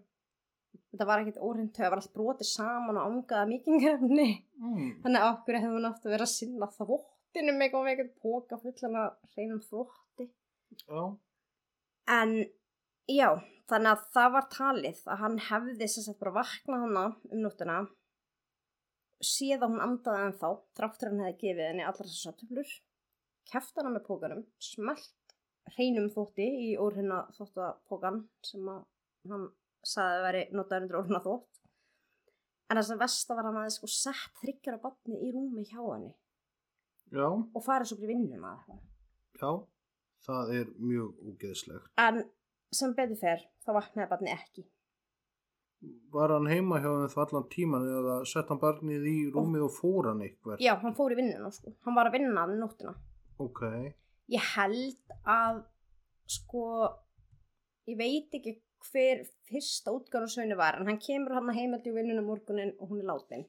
þetta 0.90 1.06
var 1.10 1.22
ekkert 1.24 1.40
órind 1.46 1.72
það 1.76 1.92
var 1.92 2.02
allt 2.02 2.14
brotið 2.16 2.48
saman 2.50 2.98
og 3.00 3.08
ángaða 3.10 3.50
mikingarefni 3.50 4.30
Mm. 4.60 4.88
þannig 5.04 5.24
að 5.24 5.30
okkur 5.34 5.56
hefur 5.64 5.80
nátt 5.84 6.06
að 6.06 6.12
vera 6.12 6.26
að 6.28 6.32
sinna 6.34 6.68
þvottinu 6.76 7.54
með 7.56 7.62
eitthvað 7.66 7.84
með 7.86 7.92
eitthvað 7.94 8.24
póka 8.24 8.58
fullan 8.60 8.98
að 9.00 9.38
reynum 9.38 9.62
þvotti. 9.64 10.26
Já, 10.84 11.04
en 12.18 12.34
já, 13.08 13.30
þannig 13.72 13.92
að 13.94 14.04
það 14.18 14.34
var 14.36 14.50
talið 14.58 15.00
að 15.06 15.22
hann 15.24 15.38
hefði 15.48 15.88
sagt 15.94 16.20
bara 16.20 16.36
vaknað 16.42 16.84
hana 16.84 17.06
um 17.32 17.40
nóttuna 17.46 17.78
séð 19.26 19.64
að 19.66 19.74
hún 19.74 19.84
andaði 19.84 20.26
en 20.28 20.38
þá 20.40 20.50
þráttur 20.78 21.12
hann 21.12 21.24
hefði 21.26 21.40
gefið 21.44 21.66
henni 21.68 21.86
allar 21.88 22.10
þessar 22.10 22.38
töflur 22.40 22.76
keft 23.50 23.80
hana 23.80 23.94
með 23.94 24.06
pókanum 24.08 24.44
smelt 24.64 25.36
hreinum 25.76 26.10
þótti 26.14 26.48
í 26.70 26.70
orðina 26.82 27.24
þóttapókan 27.38 28.24
sem 28.46 28.70
að 28.72 28.84
hann 29.32 29.48
saði 29.86 30.20
að 30.20 30.26
veri 30.28 30.44
notaður 30.56 30.86
undir 30.86 31.00
orðina 31.02 31.24
þótt 31.26 31.60
en 32.70 32.78
það 32.78 32.88
sem 32.90 33.02
versta 33.02 33.38
var 33.38 33.50
hann 33.50 33.60
að 33.64 33.70
sko 33.76 33.90
sett 33.92 34.42
þryggjara 34.44 34.82
batni 34.84 35.20
í 35.26 35.32
rúmi 35.34 35.66
hjá 35.66 35.80
henni. 35.82 36.12
Já, 37.10 37.26
og 37.26 37.64
farið 37.66 37.90
svo 37.90 37.98
fyrir 37.98 38.14
vinnuna 38.14 38.52
eða 38.54 38.58
eitthvað. 38.60 38.82
já, 39.42 39.52
það 40.28 40.52
er 40.60 40.68
mjög 40.78 41.24
ógeðslegt. 41.32 41.88
en 41.98 42.20
sem 42.80 42.94
betur 42.94 43.18
fer 43.18 43.48
þá 43.66 43.72
vaknaði 43.80 44.12
batni 44.12 44.36
ekki 44.36 44.66
Var 46.12 46.34
hann 46.34 46.50
heima 46.50 46.80
hjá 46.82 46.90
þeim 46.90 47.12
það 47.14 47.22
allan 47.24 47.50
tíman 47.54 47.86
eða 47.88 48.16
sett 48.28 48.50
hann 48.52 48.60
barnið 48.60 49.06
í 49.08 49.18
rúmið 49.32 49.68
og 49.68 49.76
fór 49.76 50.10
hann 50.10 50.24
eitthvað? 50.26 50.64
já, 50.64 50.74
hann 50.82 50.96
fór 50.98 51.14
í 51.16 51.20
vinnuna 51.20 51.52
sko. 51.56 51.72
Hann 51.86 51.96
var 51.96 52.10
að 52.10 52.18
vinna 52.18 52.44
að 52.44 52.56
nóttina. 52.60 52.96
Ok, 53.40 53.62
ég 54.34 54.50
held 54.56 55.14
að 55.24 55.62
sko 56.30 56.66
ég 57.88 58.00
veit 58.00 58.36
ekki 58.36 58.58
hver 58.90 59.24
fyrsta 59.48 59.94
útgáðarsögnu 59.96 60.58
var 60.60 60.80
en 60.80 60.90
hann 60.92 61.00
kemur 61.04 61.38
hann 61.38 61.56
heimildi 61.56 61.92
í 61.92 61.96
vinnunum 61.96 62.28
morgunin 62.28 62.76
og 62.80 62.92
hún 62.92 63.02
er 63.04 63.10
látin. 63.12 63.48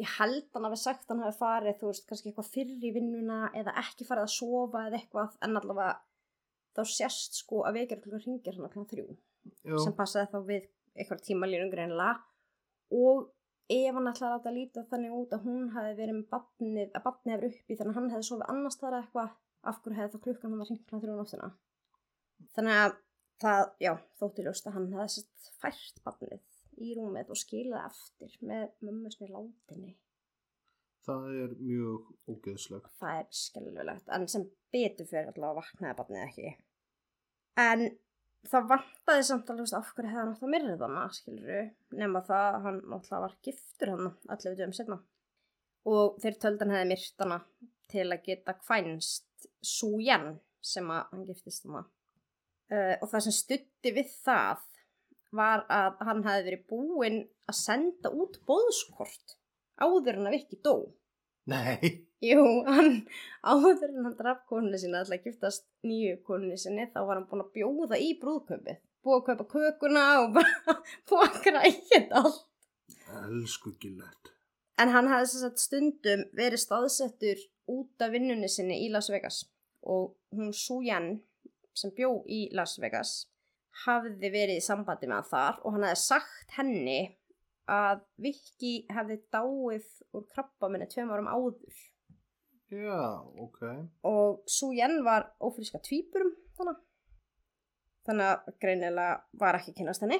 Ég 0.00 0.16
held 0.16 0.48
hann 0.56 0.66
hafi 0.66 0.80
sagt 0.80 1.12
hann 1.12 1.22
hafi 1.22 1.38
farið 1.38 1.78
þú 1.80 1.90
veist 1.90 2.08
kannski 2.08 2.30
eitthvað 2.30 2.50
fyrr 2.56 2.88
í 2.88 2.94
vinnuna 2.96 3.50
eða 3.54 3.76
ekki 3.84 4.08
farið 4.08 4.26
að 4.26 4.34
sofa 4.34 4.86
eða 4.88 4.98
eitthvað 4.98 5.36
en 5.44 5.60
allavega 5.60 5.92
þá 6.74 6.82
sést 6.90 7.38
sko 7.38 7.62
að 7.68 7.78
vekjarklokkur 7.78 8.24
ringir 8.26 8.56
hann 8.56 8.66
allan 8.68 8.88
þrjú 8.90 9.06
já, 9.12 9.76
sem 9.78 9.94
passaði 9.96 10.32
þá 10.32 10.38
við 10.48 10.66
eitthvað 10.94 11.24
tímalínum 11.26 11.72
greinlega 11.72 12.14
og 12.94 13.30
ef 13.72 13.96
hann 13.96 14.10
ætlaði 14.10 14.28
að 14.28 14.34
láta 14.36 14.52
líta 14.54 14.84
þannig 14.90 15.16
út 15.16 15.32
að 15.34 15.46
hún 15.48 15.70
hafi 15.74 15.94
verið 15.98 16.18
með 16.18 16.26
batnið, 16.34 16.90
að 16.92 17.04
batnið 17.06 17.34
hefur 17.34 17.48
uppi 17.50 17.78
þannig 17.78 17.94
að 17.94 17.98
hann 18.00 18.10
hefði 18.12 18.28
sofið 18.28 18.50
annars 18.52 18.80
þar 18.80 18.98
eitthvað 18.98 19.32
af 19.64 19.80
hverju 19.80 19.98
hefði 19.98 20.12
þá 20.12 20.24
klukkan 20.26 20.50
hann 20.52 20.62
var 20.62 20.70
hringt 20.70 20.92
hann 20.92 21.04
þrjá 21.04 21.14
nóttina? 21.18 21.50
Þannig 22.54 22.80
að 22.82 22.96
það, 23.44 23.62
já, 23.86 23.92
þótti 24.20 24.44
ljóst 24.46 24.68
að 24.68 24.76
hann 24.76 24.90
hefði 24.92 25.08
sett 25.14 25.50
fært 25.62 26.02
batnið 26.04 26.42
í 26.84 26.94
rúmið 26.98 27.32
og 27.32 27.40
skilaði 27.40 27.88
eftir 27.88 28.36
með 28.44 28.66
mömmusni 28.84 29.30
látinni. 29.30 29.94
Það 31.04 31.26
er 31.42 31.56
mjög 31.60 32.06
ógeðslegt. 32.32 32.86
það 33.00 33.18
er 33.20 33.26
skelvilegt 33.36 34.14
en 34.16 34.28
sem 34.32 34.46
betur 34.72 35.08
fyrir 35.08 35.32
allavega 35.32 35.60
vaknaði 35.60 35.98
batnið 35.98 36.22
ekki. 36.24 36.54
En 37.60 37.84
það 38.50 38.68
vantaði 38.70 39.24
samt 39.28 39.50
alveg 39.52 39.74
af 39.78 39.90
hverju 39.94 40.10
hefði 40.10 40.20
hann 40.20 40.32
átt 40.34 40.44
að 40.44 40.52
myrða 40.54 40.88
hana 40.88 41.04
skiluru, 41.16 41.60
nema 41.96 42.22
það 42.26 42.46
að 42.48 42.66
hann 42.66 42.80
náttúrulega 42.82 43.22
var 43.24 43.36
giftur 43.46 43.92
hann 43.92 44.08
allavega 44.08 44.58
dögum 44.60 44.76
setna 44.76 44.98
og 45.94 46.18
þeir 46.22 46.38
töldan 46.42 46.74
hefði 46.74 46.90
myrt 46.92 47.24
hana 47.24 47.38
til 47.92 48.06
að 48.08 48.24
geta 48.28 48.56
kvænst 48.60 49.48
Sújan 49.64 50.38
sem 50.64 50.88
að 50.92 51.10
hann 51.12 51.26
giftist 51.28 51.66
hana 51.68 51.84
uh, 51.84 52.94
og 53.00 53.08
það 53.10 53.26
sem 53.26 53.36
stutti 53.38 53.94
við 53.96 54.12
það 54.24 54.64
var 55.34 55.64
að 55.72 56.04
hann 56.08 56.22
hefði 56.26 56.46
verið 56.48 56.66
búinn 56.70 57.18
að 57.50 57.58
senda 57.58 58.12
út 58.14 58.38
bóðskort 58.48 59.38
áður 59.82 60.20
en 60.20 60.28
að 60.30 60.36
Viki 60.38 60.60
dó 60.64 60.76
Nei, 61.50 61.90
Jú, 62.24 62.40
hann 62.64 63.02
áður 63.44 63.90
en 63.90 64.04
hann 64.06 64.16
draf 64.16 64.38
konunni 64.48 64.78
sinni 64.80 64.96
alltaf 64.96 65.18
að 65.18 65.26
giftast 65.28 65.66
nýju 65.84 66.16
konunni 66.24 66.56
sinni 66.60 66.86
þá 66.94 67.02
var 67.04 67.18
hann 67.18 67.26
búinn 67.28 67.44
að 67.44 67.50
bjóða 67.58 67.98
í 68.00 68.14
brúðköpið 68.22 68.78
búið 69.04 69.18
að 69.18 69.26
kaupa 69.26 69.44
kökuna 69.52 70.04
og 70.22 70.30
bara 70.38 70.76
búið 71.10 71.24
að 71.26 71.40
græja 71.44 71.74
þetta 71.90 72.22
allt. 72.22 72.46
Elsku 73.18 73.74
gillett. 73.82 74.30
en 74.80 74.90
hann 74.94 75.10
hafði 75.12 75.28
þess 75.34 75.48
að 75.50 75.60
stundum 75.66 76.22
verið 76.40 76.62
staðsettur 76.64 77.44
út 77.74 78.04
af 78.06 78.14
vinnunni 78.14 78.48
sinni 78.48 78.80
í 78.86 78.88
Las 78.92 79.10
Vegas 79.12 79.42
og 79.84 80.14
hún 80.32 80.54
Sujan 80.56 81.18
sem 81.76 81.92
bjó 81.92 82.22
í 82.24 82.46
Las 82.56 82.78
Vegas 82.80 83.12
hafði 83.84 84.30
verið 84.32 84.62
í 84.62 84.64
sambandi 84.64 85.10
með 85.10 85.20
hann 85.20 85.30
þar 85.34 85.60
og 85.60 85.76
hann 85.76 85.86
hafði 85.90 86.00
sagt 86.06 86.56
henni 86.56 86.98
að 87.70 88.04
Viki 88.20 88.74
hefði 88.92 89.18
dáið 89.32 89.86
úr 90.14 90.24
krabba 90.30 90.70
minni 90.70 90.88
tveim 90.90 91.12
árum 91.12 91.30
áður. 91.30 91.82
Já, 92.74 93.22
ok. 93.38 93.60
og 94.08 94.42
Sujen 94.50 95.02
var 95.06 95.28
ófríska 95.38 95.78
tvíburum 95.84 96.32
þannig 96.56 96.80
þannig 98.08 98.30
að 98.30 98.56
greinilega 98.60 99.18
var 99.40 99.58
ekki 99.58 99.74
kynast 99.78 100.02
henni. 100.04 100.18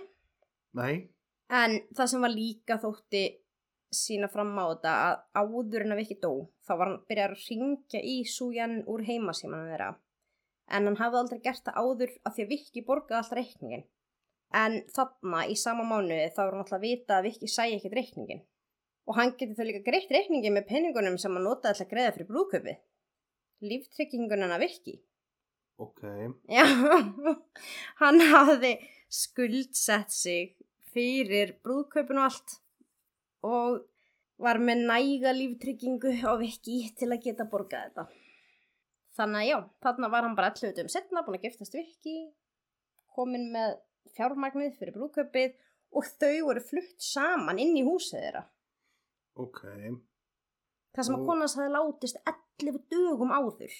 Nei, 0.78 1.08
en 1.50 1.80
það 1.96 2.10
sem 2.12 2.24
var 2.24 2.32
líka 2.32 2.78
þótti 2.82 3.24
sína 3.94 4.28
fram 4.30 4.52
á 4.58 4.64
þetta 4.72 4.94
að 5.08 5.18
áður 5.40 5.84
en 5.86 5.94
að 5.94 6.00
Viki 6.02 6.18
dó 6.22 6.32
þá 6.66 6.72
var 6.74 6.86
hann 6.88 7.02
byrjar 7.08 7.34
að 7.34 7.44
ringja 7.48 8.00
í 8.02 8.16
Sujen 8.28 8.80
úr 8.90 9.04
heimasímanum 9.06 9.70
þeirra. 9.72 9.90
En 10.72 10.88
hann 10.88 11.00
hafði 11.00 11.20
aldrei 11.20 11.42
gert 11.44 11.66
það 11.66 11.80
áður 11.80 12.14
af 12.24 12.36
því 12.36 12.46
að 12.46 12.52
Viki 12.54 12.84
borgaði 12.86 13.20
alltaf 13.20 13.38
reikningin 13.38 13.84
en 14.54 14.80
þarna 14.94 15.44
í 15.50 15.56
sama 15.58 15.86
mánuði 15.88 16.28
þá 16.34 16.40
var 16.42 16.52
hann 16.52 16.64
alltaf 16.64 16.78
að 16.78 16.86
vita 16.88 17.18
að 17.18 17.30
Viki 17.30 17.50
sæi 17.50 17.76
ekkert 17.76 17.98
reikningin 17.98 18.44
og 19.04 19.18
hann 19.18 19.34
geti 19.38 19.56
þau 19.56 19.66
líka 19.68 19.84
greitt 19.86 20.12
reikningin 20.14 20.54
með 20.56 20.68
penningunum 20.70 21.18
sem 21.20 21.34
hann 21.34 21.46
notaði 21.46 21.74
alltaf 21.74 21.90
greiða 21.90 22.14
fyrir 22.16 22.30
brúðköpi 22.30 22.76
líftrygginguna 23.64 24.52
að 24.54 24.66
Viki 24.66 24.98
ok. 25.76 26.02
Já, 26.48 26.64
hann 28.02 28.22
hafði 28.30 28.76
skuldsett 29.12 30.12
sig 30.14 30.54
fyrir 30.94 31.56
brúðkaupin 31.64 32.20
og 32.20 32.28
allt. 32.28 32.58
Og 33.44 33.82
var 34.40 34.58
með 34.62 34.84
næga 34.88 35.34
líftryggingu 35.36 36.14
á 36.26 36.32
vekki 36.40 36.80
til 36.98 37.10
að 37.12 37.26
geta 37.26 37.46
borgað 37.50 37.90
þetta. 37.90 38.06
Þannig 39.14 39.40
að 39.40 39.48
já, 39.48 39.58
þarna 39.84 40.10
var 40.10 40.26
hann 40.26 40.38
bara 40.38 40.50
11 40.50 40.74
dögum 40.74 40.90
setna, 40.90 41.22
búin 41.22 41.38
að 41.38 41.44
giftast 41.46 41.76
vekki, 41.76 42.16
komin 43.14 43.46
með 43.54 43.76
fjármagnið 44.16 44.76
fyrir 44.78 44.94
brúðkaupið 44.96 45.54
og 45.94 46.08
þau 46.20 46.34
voru 46.48 46.60
flutt 46.60 47.00
saman 47.02 47.58
inn 47.62 47.76
í 47.78 47.84
húsið 47.86 48.20
þeirra. 48.20 48.44
ok. 49.36 49.60
Það 50.94 51.04
sem 51.06 51.14
að 51.16 51.20
Og- 51.20 51.26
konas 51.26 51.54
hafði 51.58 51.70
látist 51.74 52.18
11 52.30 52.78
dögum 52.90 53.32
áður. 53.34 53.72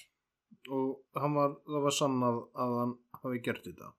Og 0.69 1.03
var, 1.13 1.53
það 1.67 1.81
var 1.85 1.95
sannað 1.95 2.39
að 2.55 2.73
hann 2.79 2.93
hafi 3.21 3.39
gert 3.45 3.63
þetta. 3.63 3.93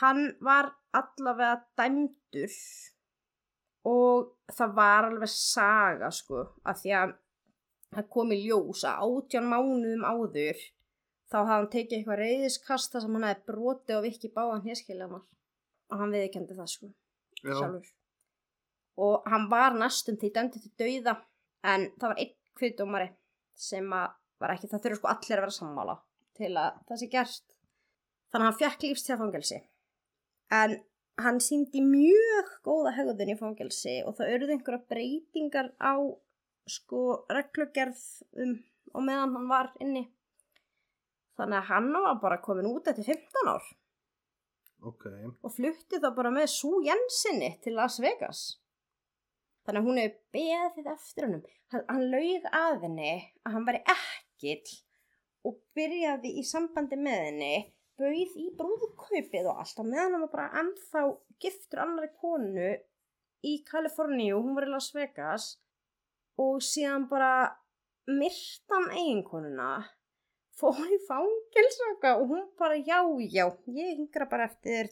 Hann 0.00 0.36
var 0.40 0.72
allavega 0.92 1.64
dæmdur 1.78 2.54
og 3.86 4.32
það 4.52 4.74
var 4.76 5.08
alveg 5.10 5.28
saga 5.32 6.10
sko 6.10 6.42
að 6.66 6.80
því 6.82 6.94
að 7.00 7.14
það 7.96 8.08
kom 8.10 8.32
í 8.34 8.40
ljós 8.44 8.84
að 8.84 9.02
átján 9.06 9.48
mánuðum 9.50 10.04
áður 10.04 10.62
þá 11.30 11.38
hafði 11.38 11.54
hann 11.54 11.70
tekið 11.74 11.98
eitthvað 11.98 12.20
reyðiskasta 12.22 13.02
sem 13.02 13.16
hann 13.16 13.28
hefði 13.28 13.46
brotið 13.50 13.98
og 13.98 14.06
vikið 14.06 14.34
báðan 14.36 14.64
héskiljaðar 14.66 15.22
og 15.86 16.00
hann 16.00 16.14
viðkendi 16.14 16.56
það 16.58 16.72
sko 16.72 16.90
Já, 17.42 17.52
sjálfur. 17.52 17.92
Og 19.06 19.28
hann 19.28 19.46
var 19.52 19.76
næstum 19.76 20.16
því 20.20 20.32
dæmdur 20.34 20.64
til 20.64 20.72
dauða 20.80 21.16
en 21.66 21.88
það 22.00 22.12
var 22.12 22.22
einn 22.22 22.34
kviðdómari 22.56 23.08
sem 23.56 23.92
að 23.92 24.14
var 24.40 24.52
ekki, 24.52 24.68
það 24.70 24.84
þurfa 24.84 24.98
sko 25.00 25.12
allir 25.12 25.38
að 25.38 25.44
vera 25.46 25.56
sammála 25.56 25.96
til 26.36 26.52
að 26.60 26.80
það 26.88 27.00
sé 27.00 27.08
gert. 27.12 27.56
Þannig 28.32 28.42
að 28.42 28.50
hann 28.50 28.60
fekk 28.60 28.86
lífstíðafangelsi 28.86 29.60
en 30.56 30.76
hann 31.24 31.40
síndi 31.40 31.80
mjög 31.84 32.50
góða 32.66 32.92
hegðun 32.98 33.32
í 33.32 33.38
fangelsi 33.38 33.96
og 34.04 34.16
það 34.18 34.32
auðvitað 34.32 34.54
einhverja 34.56 34.88
breytingar 34.92 35.70
á 35.80 35.94
sko 36.66 37.02
reglugerð 37.32 38.02
um, 38.42 38.56
og 38.92 39.06
meðan 39.06 39.36
hann 39.36 39.48
var 39.50 39.70
inni 39.80 40.04
þannig 41.36 41.58
að 41.60 41.68
hann 41.70 41.90
var 41.94 42.22
bara 42.22 42.40
komin 42.44 42.68
út 42.70 42.88
eftir 42.90 43.06
15 43.12 43.50
ár 43.52 43.66
ok. 44.84 45.04
og 45.42 45.52
flutti 45.52 46.00
þá 46.02 46.08
bara 46.16 46.32
með 46.34 46.48
Sú 46.52 46.78
Jensinni 46.84 47.52
til 47.64 47.76
Las 47.78 47.98
Vegas. 48.02 48.46
Þannig 49.66 49.82
að 49.82 49.88
hún 49.88 50.00
hefur 50.00 50.18
beðið 50.36 50.90
eftir 50.92 51.26
honum. 51.26 51.46
Hann, 51.74 51.86
hann 51.90 52.04
laug 52.12 52.50
að 52.54 52.76
henni 52.86 53.14
að 53.42 53.56
hann 53.56 53.66
væri 53.66 53.82
ekkill 53.96 54.76
og 55.46 55.58
byrjaði 55.78 56.32
í 56.40 56.44
sambandi 56.46 56.98
með 56.98 57.22
henni, 57.24 57.54
bauð 57.98 58.34
í 58.42 58.46
brúðkaupið 58.58 59.50
og 59.50 59.62
allt 59.62 59.82
og 59.82 59.88
meðan 59.88 60.16
hann 60.16 60.24
var 60.26 60.32
bara 60.34 60.62
ennþá 60.62 61.04
giftur 61.42 61.82
annari 61.82 62.10
konu 62.20 62.72
í 63.46 63.52
Kaliforníu, 63.66 64.38
hún 64.42 64.56
var 64.56 64.66
í 64.66 64.72
Las 64.72 64.90
Vegas 64.94 65.52
og 66.42 66.60
síðan 66.64 67.06
bara 67.10 67.48
myrtan 68.06 68.90
eiginkonuna 68.94 69.70
fór 70.56 70.78
í 70.88 70.98
fangelsaka 71.08 72.14
og 72.20 72.30
hún 72.32 72.46
bara 72.58 72.78
já, 72.78 73.00
já, 73.28 73.46
ég 73.66 73.98
hingra 74.00 74.28
bara 74.30 74.48
eftir 74.48 74.90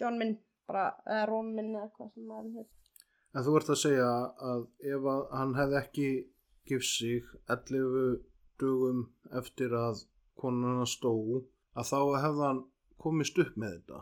John 0.00 0.18
minn, 0.20 0.36
bara, 0.68 0.90
eða 1.06 1.24
Ron 1.28 1.54
minn 1.56 1.74
eða 1.74 1.90
hvað 1.96 2.12
sem 2.14 2.28
maður 2.28 2.60
heit. 2.60 2.70
En 3.30 3.44
þú 3.46 3.56
ert 3.58 3.72
að 3.72 3.80
segja 3.82 4.10
að 4.50 4.62
ef 4.92 5.08
að 5.12 5.24
hann 5.38 5.56
hefði 5.58 5.80
ekki 5.80 6.08
gift 6.70 6.88
sig 6.88 7.26
11 7.52 8.22
dögum 8.60 9.02
eftir 9.40 9.74
að 9.76 10.04
konuna 10.40 10.86
stó, 10.88 11.12
að 11.76 11.90
þá 11.90 11.98
hefði 12.24 12.46
hann 12.46 12.62
komist 13.00 13.38
upp 13.40 13.58
með 13.60 13.76
þetta. 13.76 14.00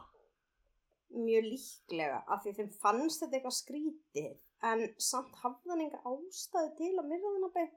Mjög 1.18 1.48
líklega, 1.48 2.22
af 2.28 2.44
því 2.44 2.54
þeim 2.58 2.70
fannst 2.82 3.22
þetta 3.22 3.38
eitthvað 3.38 3.58
skrítið, 3.58 4.32
en 4.70 4.86
samt 5.02 5.38
hafði 5.42 5.72
hann 5.72 5.84
enga 5.86 6.00
ástæði 6.12 6.72
til 6.78 6.94
að 6.94 7.10
myrða 7.10 7.34
hann 7.34 7.48
að 7.48 7.54
beitt 7.58 7.76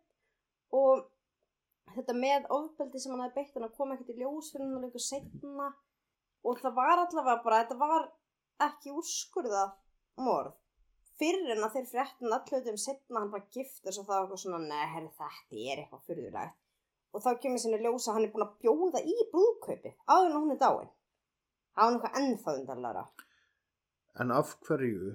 og 0.72 1.04
þetta 1.96 2.16
með 2.18 2.48
ofbeldi 2.58 3.02
sem 3.02 3.14
hann 3.14 3.24
hafði 3.26 3.38
beitt 3.38 3.56
hann 3.58 3.68
að 3.68 3.78
koma 3.78 3.96
ekkert 3.98 4.14
í 4.14 4.18
ljós 4.22 4.52
fyrir 4.54 4.66
hann 4.68 4.78
að 4.80 4.88
leikur 4.88 5.06
setna 5.06 5.70
og 6.42 6.62
það 6.62 6.78
var 6.80 7.04
allavega 7.04 7.38
bara, 7.46 7.62
þetta 7.64 7.80
var 7.82 8.08
ekki 8.68 8.94
úrskurðað 9.02 9.74
morð 10.26 10.58
fyrir 11.22 11.56
en 11.56 11.66
að 11.66 11.76
þeir 11.78 11.90
fréttin 11.92 12.32
allautum 12.38 12.80
setna 12.86 13.20
hann 13.20 13.34
bara 13.34 13.50
giftur 13.54 13.96
svo 13.96 14.06
það 14.08 14.16
var 14.16 14.24
eitthvað 14.26 14.44
svona, 14.46 14.62
neð, 14.68 14.86
herri, 14.96 15.12
þetta 15.18 15.66
er 15.74 15.84
eitthvað 15.84 16.06
fyrðulegt 16.10 16.58
og 17.12 17.26
þá 17.26 17.32
kemur 17.44 17.62
sinni 17.62 17.82
ljós 17.82 18.08
að 18.08 18.18
hann 18.18 18.30
er 18.30 18.34
búin 18.34 18.48
að 18.48 18.56
bjóða 18.64 19.04
í 19.04 19.18
brúðkaupið 19.34 19.98
áður 20.08 20.30
en 20.30 20.40
hún 20.40 20.56
er 20.56 20.62
dáin 20.62 20.94
það 21.76 21.84
var 21.84 21.98
eitthvað 21.98 22.22
ennþá 22.22 22.56
undarlara 22.62 23.06
En 24.20 24.32
af 24.32 24.58
hverju? 24.68 25.14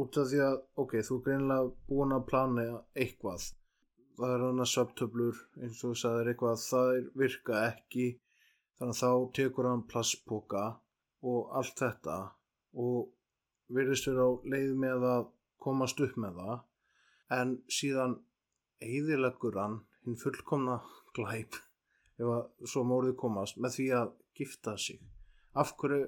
Út 0.00 0.16
af 0.20 0.28
því 0.30 0.40
að, 0.44 0.56
ok, 0.82 0.92
þú 1.06 1.16
er 1.16 1.22
greinilega 1.26 1.70
búin 1.88 2.14
að 2.16 2.26
plana 2.28 2.64
eitthvað. 2.94 3.46
Það 4.20 4.32
er 4.34 4.42
hann 4.44 4.60
að 4.60 4.68
sveptöflur, 4.68 5.38
eins 5.64 5.78
og 5.80 5.94
þú 5.94 5.96
sagðir 5.96 6.28
eitthvað, 6.28 6.62
það 6.68 6.88
virka 7.16 7.60
ekki. 7.70 8.06
Þannig 8.76 8.96
að 8.96 8.98
þá 9.00 9.30
tekur 9.38 9.68
hann 9.70 9.84
plastpoka 9.88 10.64
og 11.30 11.54
allt 11.56 11.80
þetta 11.80 12.16
og 12.84 12.98
virðist 13.72 14.08
vera 14.10 14.26
á 14.28 14.30
leið 14.52 14.74
með 14.82 15.06
að 15.08 15.22
komast 15.64 16.02
upp 16.04 16.18
með 16.20 16.36
það. 16.42 16.58
En 17.38 17.54
síðan 17.72 18.18
eigðilegur 18.84 19.56
hann 19.56 19.78
hinn 20.04 20.20
fullkomna 20.20 20.76
glæp 21.16 21.56
ef 22.20 22.32
að 22.34 22.68
svo 22.74 22.82
mórið 22.90 23.16
komast 23.22 23.56
með 23.56 23.78
því 23.78 23.86
að 24.02 24.10
gifta 24.36 24.74
sig. 24.84 25.00
Af 25.56 25.72
hverju 25.80 26.02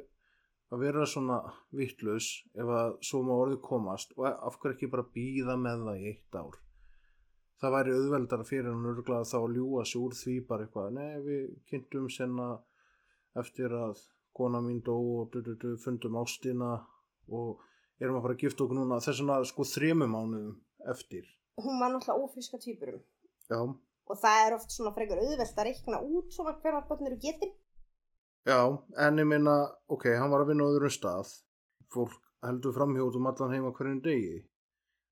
að 0.73 0.85
vera 0.85 1.07
svona 1.09 1.39
vittlaus 1.81 2.29
ef 2.53 2.75
að 2.77 2.99
svo 3.09 3.23
má 3.25 3.33
orðið 3.39 3.65
komast 3.65 4.13
og 4.19 4.29
af 4.29 4.61
hverju 4.61 4.77
ekki 4.77 4.93
bara 4.93 5.09
býða 5.17 5.57
með 5.61 5.87
það 5.89 6.05
í 6.05 6.13
eitt 6.13 6.39
ár 6.43 6.61
það 7.63 7.75
væri 7.77 7.95
auðveldara 7.97 8.47
fyrir 8.49 8.71
hann 8.73 8.91
örglað 8.91 9.29
þá 9.31 9.37
að 9.39 9.55
ljúa 9.57 9.85
sig 9.87 10.03
úr 10.03 10.17
því 10.19 10.35
bara 10.49 10.67
eitthvað 10.67 10.97
nei 10.97 11.13
við 11.27 11.45
kynntum 11.71 12.09
senna 12.11 12.49
eftir 13.39 13.75
að 13.77 14.01
kona 14.37 14.61
mín 14.65 14.81
dó 14.85 14.97
og 14.97 15.31
du, 15.33 15.43
du, 15.45 15.55
du, 15.61 15.77
fundum 15.81 16.19
ástina 16.21 16.75
og 17.29 17.63
erum 18.03 18.19
að 18.19 18.27
fara 18.27 18.37
að 18.37 18.45
gifta 18.45 18.65
okkur 18.65 18.79
núna. 18.81 19.01
Þess 19.05 19.23
vegna 19.23 19.39
sko 19.49 19.67
þremum 19.69 20.15
mánuðum 20.17 20.55
eftir. 20.93 21.29
Hún 21.61 21.81
var 21.81 21.93
náttúrulega 21.93 22.27
ófríska 22.27 22.61
týpurum. 22.61 23.03
Já, 23.53 23.61
og 23.61 24.19
það 24.19 24.47
er 24.47 24.57
oft 24.57 24.73
svona 24.73 24.95
frekar 24.97 25.21
auðvelt 25.21 25.59
að 25.59 25.69
reikna 25.69 26.01
út 26.03 26.33
svona 26.35 26.55
hvernig 26.63 26.89
börn 26.89 27.09
eru 27.11 27.19
getin 27.21 27.53
já 28.49 28.59
en 29.05 29.19
ég 29.19 29.27
minna 29.29 29.55
ok, 29.87 30.07
hann 30.19 30.31
var 30.33 30.43
að 30.43 30.53
vinna 30.53 30.67
á 30.67 30.73
öðrum 30.73 30.93
stað. 30.93 31.31
Fólk 31.93 32.17
heldur 32.43 32.75
framhjóð 32.75 33.21
um 33.21 33.29
allan 33.31 33.55
heima 33.55 33.75
hverjum 33.77 34.01
degi. 34.03 34.41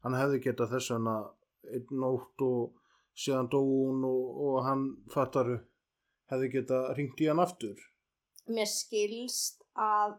Hann 0.02 0.16
hefði 0.18 0.40
getað 0.48 0.74
þess 0.74 0.94
vegna 0.94 1.16
einn 1.68 2.00
nótt 2.02 2.44
og 2.44 2.76
síðan 3.20 3.50
dó 3.52 3.60
hún 3.60 4.04
og, 4.08 4.40
og 4.46 4.58
hann 4.66 4.84
fattaru 5.12 5.58
hefði 6.30 6.50
getað 6.56 6.92
ringt 6.98 7.20
í 7.20 7.28
hann 7.30 7.42
aftur. 7.42 7.78
Mér 8.50 8.70
skilst 8.70 9.64
að 9.74 10.16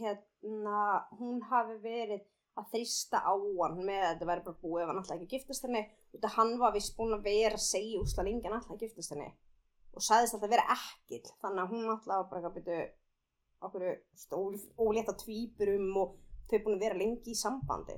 hérna 0.00 0.80
hún 1.20 1.42
hafi 1.50 1.78
verið 1.84 2.24
að 2.56 2.70
þrýsta 2.72 3.20
á 3.20 3.32
hann 3.36 3.80
með 3.84 4.02
að 4.02 4.10
þetta 4.10 4.28
væri 4.30 4.44
bara 4.46 4.62
búið 4.62 4.82
ef 4.82 4.90
hann 4.90 5.00
alltaf 5.00 5.16
ekki 5.16 5.26
að 5.28 5.34
giftast 5.36 5.66
henni. 5.66 5.82
Út 6.16 6.24
að 6.24 6.36
hann 6.38 6.54
var 6.60 6.76
vist 6.76 6.96
búin 6.96 7.16
að 7.16 7.26
vera 7.28 7.58
að 7.58 7.66
segja 7.66 8.02
úsla 8.02 8.24
lengi 8.26 8.48
hann 8.48 8.56
alltaf 8.58 8.76
að 8.76 8.84
giftast 8.86 9.14
henni. 9.14 9.28
Og 9.96 10.04
sagðist 10.04 10.36
alltaf 10.36 10.52
vera 10.52 10.68
ekkil 10.76 11.22
þannig 11.42 11.62
að 11.62 11.74
hún 11.74 11.90
alltaf 11.92 12.30
bara 12.32 12.52
byrju 12.56 12.80
okkur 13.66 13.86
ólétta 14.84 15.16
tvíburum 15.20 15.88
og 16.00 16.16
þau 16.50 16.58
búin 16.64 16.76
að 16.76 16.84
vera 16.86 17.00
lengi 17.00 17.32
í 17.32 17.38
sambandi 17.38 17.96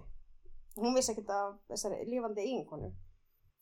hún 0.83 0.97
vissi 0.97 1.13
ekkert 1.13 1.33
af 1.35 1.57
þessari 1.71 2.07
lífandi 2.09 2.45
eiginkonu. 2.45 2.91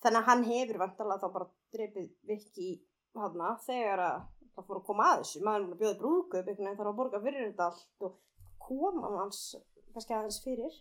Þannig 0.04 0.20
að 0.20 0.28
hann 0.30 0.44
hefur 0.50 0.80
vantalega 0.82 1.22
þá 1.22 1.32
bara 1.36 1.48
dreipið 1.76 2.10
vikki 2.30 2.68
hana 3.16 3.54
þegar 3.64 4.04
að 4.06 4.18
það 4.56 4.68
fór 4.68 4.80
að 4.80 4.86
koma 4.90 5.08
að 5.12 5.22
þessu. 5.22 5.44
Maður 5.46 5.64
er 5.64 5.72
að 5.72 5.80
bjóða 5.80 5.98
brúðgöp 6.02 6.36
einhvern 6.36 6.66
veginn 6.66 6.78
þarf 6.80 6.92
að 6.92 7.00
borga 7.00 7.22
fyrir 7.24 7.48
þetta 7.48 7.70
allt 7.70 8.06
og 8.08 8.20
koma 8.66 9.14
hans 9.16 9.40
kannski 9.94 10.16
aðeins 10.18 10.42
fyrir. 10.44 10.78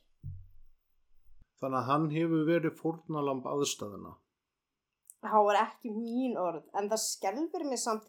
Þannig 1.62 1.80
að 1.80 1.90
hann 1.90 2.12
hefur 2.12 2.46
verið 2.50 2.78
fórnalamb 2.82 3.48
aðstæðuna 3.48 4.18
það 5.30 5.48
var 5.48 5.62
ekki 5.62 5.92
mín 5.94 6.38
orð 6.40 6.66
en 6.78 6.90
það 6.92 7.02
skelfur 7.04 7.66
mér 7.68 7.82
samt 7.82 8.06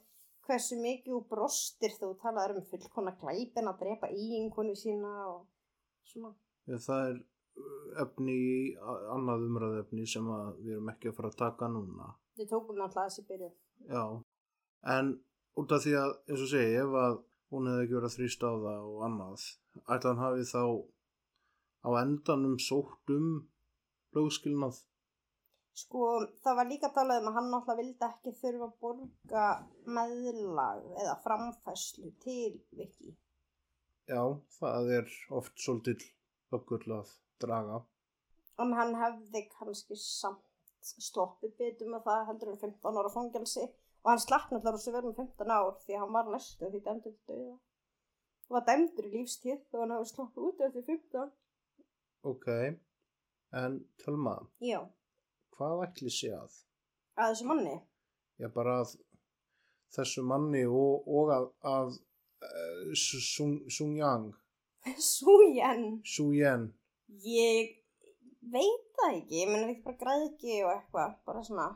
hversu 0.46 0.78
mikið 0.78 1.12
þú 1.14 1.20
brostir 1.30 1.94
þú 1.96 2.12
talaður 2.22 2.60
um 2.60 2.66
fullkona 2.70 3.14
glæpin 3.20 3.70
að 3.70 3.80
drepa 3.82 4.10
eiginkonu 4.12 4.76
sína 4.78 5.12
og 5.32 5.40
svona. 6.06 6.34
Eða 6.68 6.82
það 6.84 7.08
er 7.08 7.16
efni 8.02 8.34
í 8.36 8.56
annað 9.14 9.46
umræðefni 9.50 10.08
sem 10.10 10.26
að 10.32 10.58
við 10.64 10.74
erum 10.76 10.90
ekki 10.92 11.12
að 11.12 11.20
fara 11.20 11.32
að 11.32 11.38
taka 11.44 11.70
núna 11.72 12.10
við 12.36 12.50
tókum 12.50 12.76
náttúrulega 12.76 13.08
þessi 13.08 13.26
byrju 13.30 13.52
Já, 13.86 14.04
en 14.96 15.14
út 15.60 15.72
af 15.72 15.84
því 15.84 15.94
að, 16.00 16.12
eins 16.30 16.44
og 16.44 16.50
segi, 16.50 16.76
ef 16.82 16.96
að 17.02 17.16
hún 17.54 17.68
hefði 17.70 17.84
ekki 17.84 17.96
verið 17.96 18.08
að 18.08 18.16
þrýsta 18.16 18.50
á 18.50 18.54
það 18.64 18.88
og 18.90 19.04
annað, 19.06 19.46
ætla 19.94 20.12
hann 20.12 20.22
hafi 20.24 20.46
þá 20.50 20.62
á 21.86 21.88
endanum 22.02 22.56
sótt 22.62 23.12
um 23.14 23.28
lögskilnað. 24.16 24.80
Sko, 25.76 26.06
það 26.42 26.58
var 26.58 26.70
líka 26.70 26.90
talað 26.96 27.20
um 27.22 27.30
að 27.30 27.38
hann 27.38 27.50
náttúrulega 27.52 27.82
vildi 27.82 28.06
ekki 28.08 28.34
þurfa 28.40 28.66
að 28.66 28.76
borga 28.86 29.46
meðlag 29.98 30.86
eða 31.02 31.16
framfæslu 31.24 32.12
til 32.24 32.56
Viki. 32.78 33.12
Já, 34.08 34.22
það 34.56 34.92
er 35.00 35.14
oft 35.36 35.60
svolítil 35.60 35.98
böggull 36.50 36.96
að 36.96 37.12
draga. 37.42 37.80
En 38.62 38.72
hann 38.78 38.94
hefði 38.96 39.42
kannski 39.52 39.96
samt 40.00 40.42
sloppið 40.86 41.56
betur 41.58 41.88
með 41.92 42.04
það 42.06 42.26
heldur 42.30 42.52
en 42.52 42.60
15 42.62 42.98
ára 43.02 43.10
fangelsi 43.12 43.64
og 43.66 44.10
hann 44.12 44.22
slapp 44.22 44.50
náttúrulega 44.52 44.82
svo 44.84 44.92
verið 44.94 45.08
með 45.10 45.16
15 45.22 45.54
ár 45.56 45.72
því 45.82 45.96
hann 46.00 46.12
var 46.14 46.28
næstu 46.30 46.68
því 46.70 46.80
dæmdur 46.86 47.14
til 47.16 47.24
dauða. 47.32 47.56
var 48.54 48.64
dæmdur 48.68 49.08
í 49.08 49.12
lífstíð 49.16 49.74
og 49.74 49.80
hann 49.82 49.94
hafi 49.96 50.10
sloppið 50.12 50.46
út 50.48 50.60
eftir 50.68 50.84
15. 50.92 51.32
ok 52.32 52.46
en 53.56 53.74
Telma, 54.02 54.36
Já, 54.60 54.80
hvað 55.56 55.82
ætli 55.88 56.10
sé 56.12 56.30
að 56.36 56.54
að 57.16 57.32
þessu 57.32 57.46
manni. 57.50 57.76
já 58.38 58.48
bara 58.54 58.78
að 58.84 58.94
þessu 59.96 60.22
manni 60.22 60.64
og, 60.66 61.06
og 61.08 61.30
að, 61.34 61.46
að 61.74 61.92
uh, 61.96 62.94
Sung, 62.94 63.58
Sung 63.70 63.96
Yang 63.98 64.32
Sújen. 65.02 65.86
Su 66.14 66.30
Yen 66.36 66.68
Ég 67.24 67.72
veit 68.52 68.84
það 68.98 69.16
ekki, 69.16 69.40
ég 69.40 69.50
menn 69.52 69.68
við 69.70 69.82
bara 69.84 70.00
græðki 70.02 70.58
og 70.64 70.72
eitthvað, 70.74 71.14
bara 71.26 71.44
svona 71.46 71.68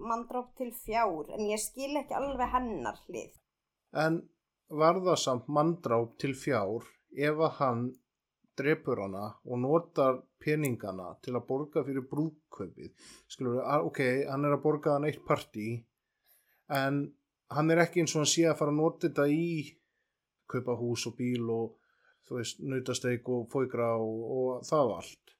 manndróp 0.00 0.52
til 0.58 0.70
fjár, 0.76 1.30
en 1.36 1.48
ég 1.50 1.60
skil 1.60 1.92
ekki 2.00 2.16
alveg 2.16 2.52
hennar 2.52 3.00
hlið. 3.06 3.32
en 4.04 4.20
var 4.70 5.00
það 5.02 5.18
samt 5.18 5.48
manndráp 5.50 6.12
til 6.22 6.34
fjár 6.38 6.84
ef 7.10 7.40
að 7.46 7.56
hann 7.58 7.80
drepur 8.60 9.00
hana 9.02 9.24
og 9.44 9.58
notar 9.64 10.20
peningana 10.42 11.14
til 11.24 11.34
að 11.34 11.46
borga 11.48 11.82
fyrir 11.86 12.06
brúðkaupið 12.10 12.92
skilur 13.26 13.56
við, 13.56 13.64
ok, 13.88 14.00
hann 14.30 14.46
er 14.46 14.54
að 14.54 14.62
borga 14.62 14.94
hann 14.94 15.08
eitt 15.08 15.24
partí 15.26 15.72
en 16.70 17.02
hann 17.50 17.74
er 17.74 17.82
ekki 17.82 18.04
eins 18.04 18.14
og 18.14 18.22
hann 18.22 18.30
sé 18.30 18.46
að 18.46 18.58
fara 18.60 18.74
að 18.74 18.78
nota 18.78 19.08
þetta 19.08 19.26
í 19.34 19.50
kaupa 20.50 20.76
hús 20.78 21.06
og 21.10 21.16
bíl 21.18 21.50
og 21.50 21.79
þú 22.30 22.38
veist, 22.38 22.62
nautasteik 22.62 23.28
og 23.28 23.50
fóigra 23.50 23.90
og, 23.98 24.24
og 24.38 24.64
það 24.70 24.94
allt 25.00 25.36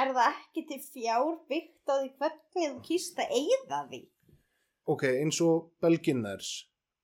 Er 0.00 0.08
það 0.16 0.28
ekki 0.32 0.62
til 0.70 0.80
fjár 0.80 1.32
byggt 1.52 1.90
á 1.92 1.94
því 2.00 2.10
hvernig 2.16 2.68
þú 2.72 2.82
kýst 2.88 3.18
að 3.20 3.34
eigða 3.38 3.80
því? 3.92 4.02
ok, 4.88 5.04
eins 5.20 5.40
og 5.44 5.68
Belginners 5.84 6.52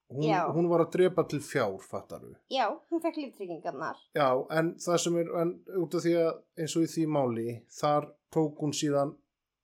hún, 0.09 0.33
hún 0.57 0.69
var 0.71 0.87
að 0.87 0.93
drepa 0.97 1.25
til 1.29 1.41
fjár, 1.45 1.77
fattar 1.85 2.25
við 2.25 2.37
Já, 2.57 2.67
hún 2.91 3.03
fekk 3.05 3.21
líftryggingarnar. 3.21 3.99
Já, 4.17 4.29
en 4.57 4.73
það 4.81 5.03
sem 5.05 5.19
er, 5.21 5.33
en 5.43 5.53
út 5.83 5.95
af 5.99 6.05
því 6.05 6.15
að 6.23 6.31
eins 6.59 6.77
og 6.79 6.87
í 6.87 6.93
því 6.95 7.05
máli, 7.13 7.49
þar 7.79 8.09
tók 8.35 8.63
hún 8.65 8.73
síðan 8.77 9.15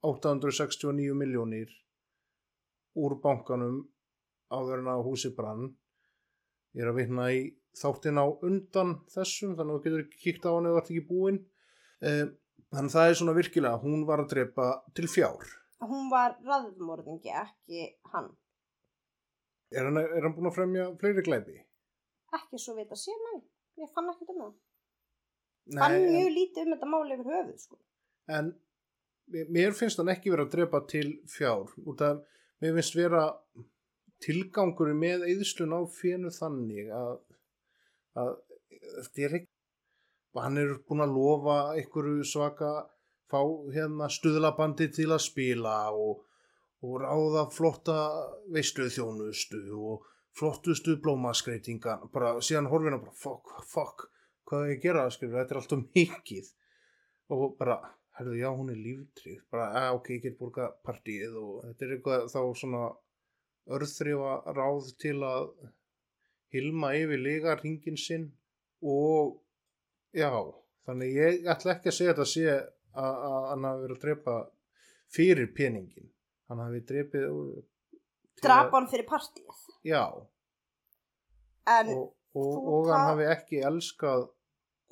869 0.04 1.16
miljónir 1.16 1.72
úr 3.00 3.16
bankanum 3.24 3.80
áður 4.52 4.82
en 4.82 4.92
að 4.92 5.06
húsi 5.08 5.32
brann. 5.34 5.72
Ég 6.74 6.82
er 6.82 6.90
að 6.90 6.96
vitna 7.00 7.26
í 7.32 7.42
þáttin 7.78 8.18
á 8.18 8.24
undan 8.46 8.94
þessum, 9.14 9.54
þannig 9.58 9.74
að 9.74 9.78
þú 9.78 9.84
getur 9.84 10.02
ekki 10.04 10.22
kíkt 10.24 10.46
á 10.46 10.50
hann 10.54 10.66
eða 10.70 10.80
ert 10.82 10.90
ekki 10.94 11.04
búinn. 11.10 11.44
Eh, 12.02 12.24
Þannig 12.74 12.90
að 12.90 12.94
það 12.96 13.08
er 13.08 13.14
svona 13.20 13.32
virkilega, 13.36 13.78
hún 13.84 14.00
var 14.08 14.18
að 14.24 14.30
drepa 14.32 14.64
til 14.98 15.06
fjár. 15.06 15.44
Hún 15.84 16.08
var 16.10 16.32
raðmorðingi, 16.42 17.30
ekki 17.30 17.82
hann. 18.10 18.32
Er 19.70 19.84
hann, 19.86 20.00
er 20.02 20.24
hann 20.26 20.34
búinn 20.34 20.48
að 20.50 20.56
fremja 20.56 20.86
fleiri 20.98 21.22
glæpi? 21.22 21.54
Ekki 22.34 22.58
svo 22.58 22.74
vita 22.74 22.98
sér, 22.98 23.14
næ. 23.28 23.36
Ég 23.78 23.92
fann 23.94 24.10
ekkert 24.10 24.32
um 24.34 24.40
það. 24.42 24.56
Fann 25.78 25.94
en- 26.00 26.08
mjög 26.16 26.32
lítið 26.34 26.64
um 26.66 26.74
þetta 26.74 26.90
máli 26.96 27.14
yfir 27.14 27.30
höfuð, 27.30 27.60
sko. 27.62 27.78
en 28.28 28.50
mér- 29.30 29.76
finnst 29.78 29.96
hann 30.02 30.08
ekki 30.16 30.30
vera 30.34 30.44
að 30.48 30.50
drepa 30.56 30.80
til 30.88 31.12
fjár 31.30 31.70
út 31.86 32.00
af 32.02 32.24
mér 32.60 32.74
finnst 32.74 32.94
vera 32.98 33.22
tilgangurinn 34.24 35.00
með 35.00 35.26
eðslun 35.32 35.76
á 35.76 35.80
fjönu 35.92 36.32
þannig 36.34 36.90
að, 36.94 37.14
að 38.20 38.32
þetta 38.80 39.26
er 39.28 39.36
ekki 39.40 39.52
hann 40.42 40.58
er 40.58 40.74
búin 40.88 41.04
að 41.04 41.14
lofa 41.14 41.58
einhverju 41.76 42.24
svaka 42.26 42.72
fá 43.30 43.40
hérna 43.74 44.08
stuðlabandi 44.10 44.88
til 44.94 45.10
að 45.14 45.22
spila 45.24 45.76
og, 45.94 46.24
og 46.84 46.96
ráða 47.02 47.46
flotta 47.54 47.98
veisluð 48.52 48.92
þjónustu 48.96 49.62
og 49.78 50.08
flottustu 50.34 50.96
blómaskreitingan. 51.02 52.08
Bara 52.14 52.34
síðan 52.42 52.70
horfina 52.72 52.98
bara 53.02 53.14
fuck, 53.18 53.54
fuck 53.70 54.08
hvað 54.48 54.64
er 54.64 54.72
ég 54.74 54.80
að 54.80 54.86
gera, 54.88 55.04
skilur, 55.14 55.38
þetta 55.38 55.54
er 55.54 55.60
alltaf 55.60 55.84
mikið. 55.94 56.50
Og 57.34 57.44
bara, 57.58 57.78
herðu, 58.18 58.34
já, 58.42 58.48
hún 58.52 58.72
er 58.74 58.80
líftrið, 58.80 59.38
bara, 59.54 59.70
að, 59.80 60.00
ok, 60.00 60.10
ég 60.16 60.26
get 60.26 60.38
borga 60.40 60.68
partíið 60.84 61.38
og 61.40 61.54
þetta 61.68 61.86
er 61.86 61.94
eitthvað 61.96 62.26
þá 62.34 62.40
svona 62.60 62.82
örþrifa 63.72 64.34
ráð 64.56 64.90
til 65.00 65.16
að 65.24 65.48
hilma 66.54 66.92
yfir 66.98 67.18
liga 67.22 67.54
ringin 67.62 67.96
sinn 67.98 68.26
og 68.82 69.38
já, 70.14 70.30
þannig 70.86 71.14
ég 71.16 71.46
ætla 71.54 71.74
ekki 71.78 71.88
að 71.90 71.96
segja 71.98 72.12
þetta 72.14 72.26
sé 72.32 72.44
að, 72.50 73.14
að 73.28 73.46
hann 73.50 73.64
hafi 73.68 73.82
verið 73.86 73.96
að 73.96 74.02
drepa 74.04 74.34
fyrir 75.14 75.48
peningin 75.56 76.10
hann 76.50 76.60
hafi 76.66 76.82
drepið 76.90 77.24
að- 77.30 77.64
Drapa 78.44 78.76
hann 78.76 78.88
fyrir 78.90 79.06
partíið. 79.08 79.60
já, 79.88 80.04
En, 81.66 81.88
og, 81.96 82.10
og, 82.36 82.56
og 82.74 82.88
hann 82.92 83.06
hafi 83.08 83.24
ekki 83.32 83.62
elskað 83.64 84.26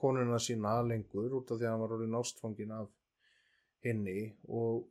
konuna 0.01 0.39
sína 0.41 0.79
lengur 0.89 1.35
út 1.37 1.51
af 1.53 1.59
því 1.61 1.67
að 1.67 1.71
hann 1.75 1.83
var 1.85 1.93
orðin 1.99 2.17
ástfangin 2.19 2.73
af 2.79 2.89
henni 3.85 4.33
og 4.49 4.87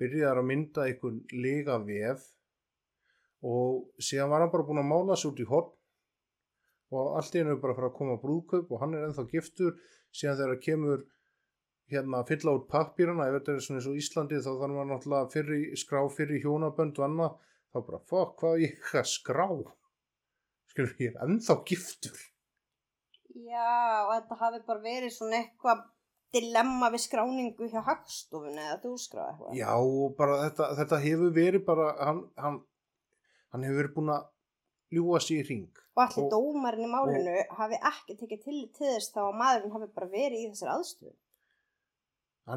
byrjaði 0.00 0.40
að 0.40 0.48
mynda 0.48 0.86
einhvern 0.88 1.20
lega 1.44 1.76
vef 1.84 2.24
og 3.46 4.02
síðan 4.02 4.32
var 4.32 4.44
hann 4.44 4.52
bara 4.52 4.66
búin 4.66 4.82
að 4.82 4.88
mála 4.90 5.16
sig 5.16 5.30
út 5.30 5.42
í 5.42 5.48
horn. 5.50 5.72
Og 6.94 7.16
allt 7.18 7.34
í 7.34 7.42
hennu 7.42 7.58
bara 7.62 7.74
fara 7.76 7.90
að 7.90 7.98
koma 7.98 8.18
brúðkaup 8.22 8.70
og 8.70 8.82
hann 8.82 8.94
er 8.94 9.06
ennþá 9.08 9.26
giftur. 9.32 9.74
Síðan 10.14 10.38
þegar 10.40 10.60
kemur 10.66 11.02
hérna 11.90 12.22
að 12.22 12.30
fylla 12.32 12.54
út 12.58 12.68
pappírana 12.70 13.26
ef 13.28 13.38
þetta 13.38 13.54
er 13.54 13.64
svona 13.66 13.80
eins 13.80 13.90
og 13.90 13.98
Íslandi 14.00 14.38
þá 14.42 14.52
þarf 14.52 14.76
maður 14.76 14.92
náttúrulega 14.92 15.32
fyrri, 15.34 15.60
skrá 15.78 16.00
fyrir 16.14 16.42
hjónabönd 16.44 17.00
og 17.00 17.08
annað. 17.08 17.36
Þá 17.74 17.78
bara 17.90 18.04
fokk 18.12 18.38
hvað 18.42 18.62
ég 18.64 18.94
að 19.02 19.10
skrá? 19.10 19.48
Skilur 20.72 20.96
ég 21.02 21.12
er 21.12 21.20
ennþá 21.26 21.58
giftur. 21.68 22.24
Já, 23.36 24.06
og 24.06 24.14
þetta 24.14 24.40
hafi 24.40 24.62
bara 24.66 24.82
verið 24.86 25.12
svona 25.12 25.42
eitthvað 25.42 25.84
dilemma 26.34 26.88
við 26.92 27.02
skráningu 27.06 27.68
hjá 27.70 27.82
hagstofunni 27.86 28.62
eða 28.62 28.78
þú 28.82 28.94
skráði 29.00 29.32
eitthvað. 29.32 29.58
já 29.60 29.70
og 29.76 30.16
bara 30.18 30.38
þetta, 30.44 30.68
þetta 30.80 30.98
hefur 31.04 31.34
verið 31.36 31.64
bara 31.66 31.86
hann, 32.00 32.22
hann, 32.40 32.58
hann 33.52 33.66
hefur 33.66 33.78
verið 33.82 33.94
búin 33.98 34.12
að 34.16 34.24
ljúa 34.96 35.20
sér 35.22 35.42
í 35.44 35.48
ring 35.48 35.82
Og 35.96 36.02
allir 36.04 36.24
Og- 36.26 36.32
dómarinn 36.34 36.84
í 36.86 36.90
málinu 36.92 37.36
hafi 37.58 37.78
ekki 37.90 38.16
tekið 38.20 38.42
til 38.44 38.58
til 38.76 38.90
þess 38.94 39.12
þá 39.14 39.20
að 39.26 39.38
maðurinn 39.42 39.72
hafi 39.76 39.86
bara 39.96 40.06
verið 40.12 40.42
í 40.42 40.48
þessari 40.50 40.74
aðstöðu. 40.76 41.14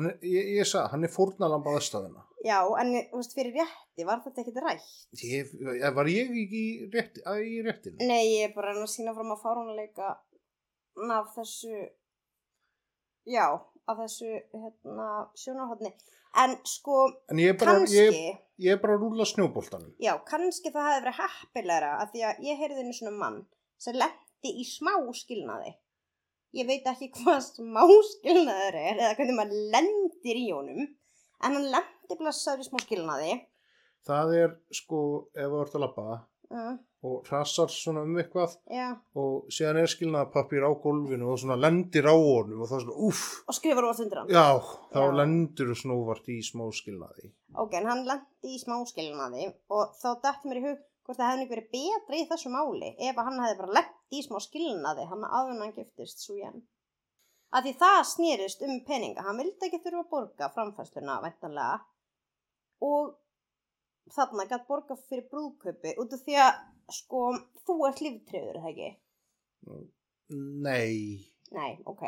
er, 0.10 0.18
ég, 0.22 0.50
ég 0.60 0.68
sagði, 0.70 0.90
hann 0.92 1.04
er 1.08 1.14
fórnalamba 1.14 1.72
aðstæðina 1.78 2.26
Já, 2.46 2.60
en 2.82 2.92
þú 3.12 3.18
veist, 3.20 3.34
fyrir 3.36 3.56
rétti 3.58 4.06
var 4.08 4.22
þetta 4.24 4.42
ekkert 4.44 4.60
rætt. 4.64 4.92
ég, 5.24 5.50
var 5.96 6.06
ég 6.12 6.30
ekki 6.30 6.60
í, 6.60 6.92
rétti, 6.94 7.24
í 7.26 7.62
réttinu? 7.66 7.98
Nei, 8.08 8.26
ég 8.38 8.50
er 8.50 8.54
bara 8.56 8.72
að 8.76 8.86
sína 8.88 9.16
fram 9.18 9.34
að 9.34 9.42
fárunleika 9.42 10.12
af 11.18 11.34
þessu, 11.36 11.90
já, 13.28 13.48
af 13.90 14.00
þessu, 14.04 14.30
hérna, 14.54 15.10
sjónarhóttni. 15.40 15.92
En 16.40 16.54
sko, 16.70 17.02
en 17.34 17.42
ég 17.42 17.56
er 17.56 17.58
bara, 17.58 17.76
kannski, 17.80 18.02
ég, 18.06 18.40
ég 18.62 18.76
er 18.76 18.82
bara 18.84 18.96
að 19.00 19.06
rúla 19.08 19.26
snjóboltanum 19.26 19.96
já, 19.98 20.12
kannski 20.30 20.70
það 20.70 20.90
hefði 20.92 21.04
verið 21.08 21.22
heppilegra 21.24 21.90
af 22.04 22.12
því 22.14 22.26
að 22.30 22.42
ég 22.46 22.60
heyrði 22.62 22.84
einu 22.84 22.94
svona 22.94 23.14
mann 23.18 23.40
sem 23.82 23.98
lendi 23.98 24.52
í 24.62 24.66
smá 24.70 24.92
skilnaði. 25.18 25.74
Ég 26.58 26.70
veit 26.70 26.86
ekki 26.90 27.10
hvað 27.18 27.40
smá 27.48 27.82
skilnaður 28.12 28.78
er 28.78 29.02
eða 29.02 29.16
hvernig 29.18 29.38
maður 29.40 29.66
lendir 29.74 30.38
í 30.38 30.48
honum, 30.54 30.86
en 31.42 31.58
hann 31.58 31.68
lendi 31.74 32.20
blessaður 32.22 32.62
í 32.66 32.70
smá 32.70 32.80
skilnaði. 32.86 33.40
það 34.06 34.36
er 34.44 34.54
sko 34.74 35.00
ef 35.34 35.50
þú 35.50 35.64
ert 35.66 35.76
að 35.80 35.86
labba 35.88 36.22
Uh, 36.50 36.78
og 37.08 37.28
rassar 37.32 37.72
svona 37.72 38.02
um 38.04 38.18
eitthvað. 38.20 38.58
Já, 38.68 38.90
og 39.16 39.48
síðan 39.56 39.80
er 39.82 39.92
skilnaðarpappír 39.94 40.66
á 40.68 40.72
gólfinu 40.84 41.30
og 41.32 41.40
svona 41.40 41.56
lendir 41.60 42.10
á 42.12 42.16
honum 42.16 42.64
og 42.66 42.72
það 42.72 42.80
er 42.80 42.86
svona 42.86 43.08
uff 43.10 43.24
og 43.48 43.56
skrifar 43.56 43.88
úr 43.88 44.02
undir 44.04 44.22
hann. 44.22 44.34
já, 44.36 44.48
þá 44.92 45.00
Já. 45.00 45.16
lendur 45.22 45.72
þú 45.72 45.78
snúvart 45.84 46.28
í 46.34 46.40
smá 46.44 46.66
skilnaði. 46.82 47.32
Ok, 47.56 47.78
en 47.80 47.88
hann 47.92 48.04
lendi 48.10 48.56
í 48.56 48.60
smáskilnaði 48.64 49.48
og 49.76 49.96
þá 50.02 50.10
dætti 50.26 50.52
mér 50.52 50.60
í 50.60 50.66
hug 50.68 50.84
hvort 51.06 51.18
það 51.22 51.32
hefði 51.32 51.46
ekki 51.46 51.56
verið 51.56 51.72
betra 51.78 52.20
í 52.20 52.28
þessu 52.34 52.52
máli 52.54 52.92
ef 53.00 53.24
hann 53.24 53.40
hefði 53.46 53.62
bara 53.64 53.78
lendi 53.80 54.20
í 54.20 54.26
smá 54.28 54.44
skilnaði 54.44 55.08
hann 55.10 55.26
hann 55.32 55.74
giftist 55.78 56.26
svo 56.26 56.36
ég 56.36 56.60
að 57.56 57.66
því 57.66 57.74
það 57.82 58.00
snýrist 58.14 58.66
um 58.66 58.76
peninga. 58.86 59.24
Hann 59.26 59.40
vildi 59.42 59.68
ekki 59.68 59.82
þurfa 59.84 60.04
að 60.04 60.12
borga 60.14 60.50
framfæsluna 60.56 61.16
væntanlega. 61.24 61.80
Og 62.86 63.16
þarna 64.14 64.46
gætt 64.50 64.68
borga 64.70 64.98
fyrir 65.08 65.26
brúðkaupi 65.32 65.96
út 66.02 66.14
af 66.16 66.24
því 66.26 66.38
að 66.44 66.60
sko 66.96 67.24
þú 67.68 67.76
ert 67.88 68.02
líftriður, 68.06 68.56
er 68.56 68.62
það 68.64 68.72
ekki? 68.74 68.90
nei 70.64 71.26
Nei, 71.52 71.72
ok 71.90 72.04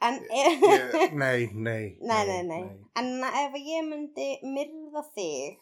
en 0.00 0.16
ég, 0.32 0.62
nei, 1.22 1.50
nei, 1.52 1.96
Nei, 2.00 2.20
nei, 2.26 2.42
nei. 2.48 2.60
En 2.96 3.08
ef 3.26 3.56
ég 3.60 3.82
myndi 3.84 4.28
myrða 4.48 5.02
þig 5.12 5.58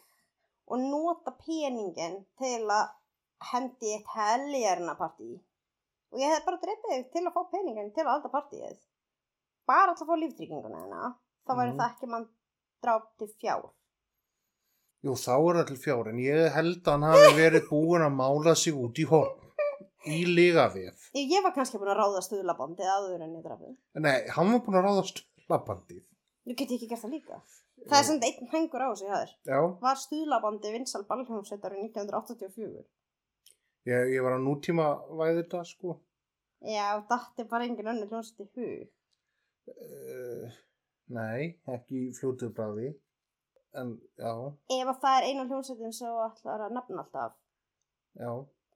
og 0.69 0.79
nota 0.85 1.33
peningin 1.41 2.19
til 2.39 2.61
að 2.71 2.93
hendi 3.51 3.91
eitt 3.97 4.13
heljarnapartí 4.13 5.31
og 6.13 6.21
ég 6.23 6.31
hef 6.31 6.45
bara 6.47 6.61
dreipið 6.61 6.93
þig 6.93 7.09
til 7.17 7.25
að 7.27 7.35
fá 7.35 7.41
peningin 7.51 7.91
til 7.95 8.05
að 8.05 8.13
halda 8.13 8.31
partíið 8.37 8.77
bara 9.69 9.93
til 9.97 10.05
að 10.07 10.11
fá 10.13 10.21
líftrygginguna 10.23 10.83
hérna 10.85 11.11
þá 11.49 11.51
væri 11.59 11.73
Mhm. 11.73 11.79
það 11.81 11.91
ekki 11.91 12.11
mann 12.13 12.29
dráp 12.85 13.09
til 13.19 13.27
fjár 13.41 13.67
Jú, 15.05 15.13
þá 15.15 15.35
er 15.53 15.61
til 15.69 15.77
fjár, 15.79 16.09
en 16.11 16.17
ég 16.19 16.49
held 16.51 16.81
að 16.83 16.91
hann 16.97 17.05
hafi 17.07 17.29
verið 17.37 17.69
búin 17.69 18.03
að 18.03 18.17
mála 18.17 18.55
sig 18.59 18.75
út 18.75 18.99
í 18.99 19.05
horn. 19.07 19.37
í 20.09 20.19
ligavef. 20.27 21.09
Ég, 21.15 21.29
ég 21.31 21.43
var 21.43 21.53
kannski 21.55 21.79
búin 21.79 21.91
að 21.93 21.99
ráða 22.01 22.21
stuðlabandi 22.25 22.83
áður 22.87 23.23
en 23.23 23.33
ég 23.37 23.45
drafið. 23.45 23.73
Nei, 24.03 24.27
hann 24.35 24.51
var 24.51 24.61
búin 24.65 24.79
að 24.79 24.85
ráða 24.87 25.05
stöðlabandið. 25.09 26.03
Nú 26.49 26.55
get 26.57 26.71
ég 26.71 26.77
ekki 26.79 26.89
gert 26.91 27.03
það 27.03 27.15
líka. 27.15 27.39
Það 27.87 27.97
er 27.99 28.05
samt 28.09 28.25
einn 28.27 28.51
hengur 28.51 28.83
á 28.83 28.89
sig 28.99 29.11
hæður. 29.11 29.33
Já, 29.47 29.59
Var 29.83 29.99
stuðlabandi 30.03 30.71
vinsal 30.75 31.03
ballhljómsveitar 31.07 31.75
1984? 31.79 32.85
ég, 33.87 34.13
ég 34.15 34.23
var 34.25 34.35
að 34.35 34.45
nútíma 34.47 34.87
væði 35.19 35.43
þetta, 35.43 35.61
sko. 35.67 35.99
Já, 36.67 36.87
datti 37.07 37.45
bara 37.47 37.67
engin 37.69 37.87
önnur 37.87 38.09
hljómsveit 38.11 38.59
í 38.59 38.67
hug. 38.67 38.89
Uh, 39.69 40.49
nei, 41.15 41.55
ekki 41.71 42.09
í 42.09 42.15
fljótu 42.17 42.49
bráði 42.55 42.91
en 43.77 43.93
já 44.17 44.31
ef 44.75 44.91
að 44.93 44.99
það 45.03 45.17
er 45.17 45.27
eina 45.29 45.45
hljómsveitin 45.49 45.95
sem 45.95 46.09
þú 46.09 46.25
ætlar 46.25 46.65
að 46.65 46.75
nefna 46.77 47.03
alltaf 47.03 47.37
já 48.17 48.31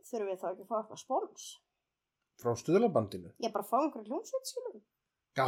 þurfum 0.10 0.30
við 0.30 0.42
þá 0.42 0.48
ekki 0.52 0.66
að 0.66 0.70
fá 0.70 0.78
eitthvað 0.80 1.02
spóns 1.02 1.48
frá 2.44 2.56
stuðlabandinu 2.62 3.34
ég 3.46 3.54
bara 3.56 3.68
fá 3.68 3.78
einhverju 3.82 4.10
hljómsveit 4.12 4.52
skilum 4.52 4.82
já 5.40 5.48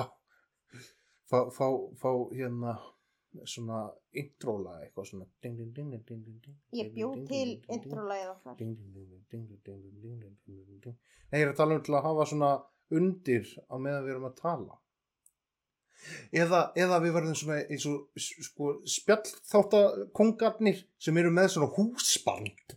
fá, 1.29 1.39
fá, 1.53 1.67
fá 2.01 2.09
hérna 2.33 2.75
svona 3.43 3.81
intro-lag 4.15 4.85
eitthvað 4.85 5.09
svona 5.11 5.27
ég 6.79 6.93
bjóð 6.95 7.25
til 7.29 7.49
intro-lagið 7.75 8.29
okkar 8.31 8.55
nei 11.31 11.39
ég 11.39 11.45
er 11.45 11.51
að 11.51 11.59
tala 11.59 11.75
um 11.75 11.83
til 11.85 11.97
að 11.97 12.07
hafa 12.07 12.27
svona 12.31 12.51
undir 12.95 13.45
á 13.67 13.75
meðan 13.81 14.05
við 14.05 14.13
erum 14.15 14.29
að 14.29 14.39
tala 14.41 14.79
eða, 16.35 16.61
eða 16.77 16.99
við 17.03 17.13
verðum 17.17 17.37
svona 17.39 17.57
eins 17.65 17.85
og 17.89 18.21
sko, 18.21 18.71
spjallþáttakongarnir 18.95 20.83
sem 21.01 21.17
eru 21.21 21.31
með 21.33 21.51
svona 21.55 21.71
húsband 21.75 22.75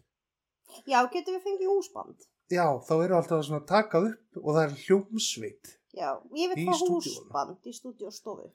Já, 0.89 1.01
getum 1.13 1.35
við 1.37 1.43
fengið 1.47 1.73
húsband? 1.73 2.27
já, 2.53 2.65
þá 2.87 2.93
eru 3.05 3.17
alltaf 3.19 3.45
svona 3.45 3.61
að 3.63 3.69
taka 3.73 4.01
upp 4.09 4.39
og 4.43 4.51
það 4.55 4.63
er 4.65 4.77
hljómsveit 4.85 5.75
Já, 5.99 6.11
ég 6.37 6.53
vil 6.55 6.67
fá 6.69 6.75
húsband 6.85 7.67
í 7.67 7.73
stúdíóstofu. 7.75 8.47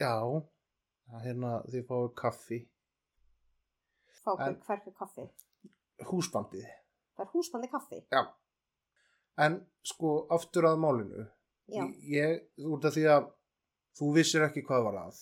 já, 0.00 0.14
hérna 1.24 1.54
þið 1.70 1.86
fáið 1.88 2.10
kaffi 2.20 2.60
Fá 4.20 4.34
hverju 4.36 4.92
kaffi. 4.98 5.24
húsbandið 6.10 6.66
Það 7.16 7.24
er 7.26 7.30
húsbandi 7.34 7.68
kaffi. 7.68 7.98
Já. 8.12 8.20
En 9.44 9.56
sko, 9.84 10.10
aftur 10.32 10.64
að 10.70 10.78
málinu. 10.80 11.24
Já. 11.68 11.82
Ég, 12.08 12.46
út 12.64 12.84
af 12.88 12.94
því 12.94 13.02
að 13.12 13.26
þú 13.98 14.14
vissir 14.16 14.46
ekki 14.46 14.64
hvað 14.66 14.86
var 14.88 15.02
að. 15.06 15.20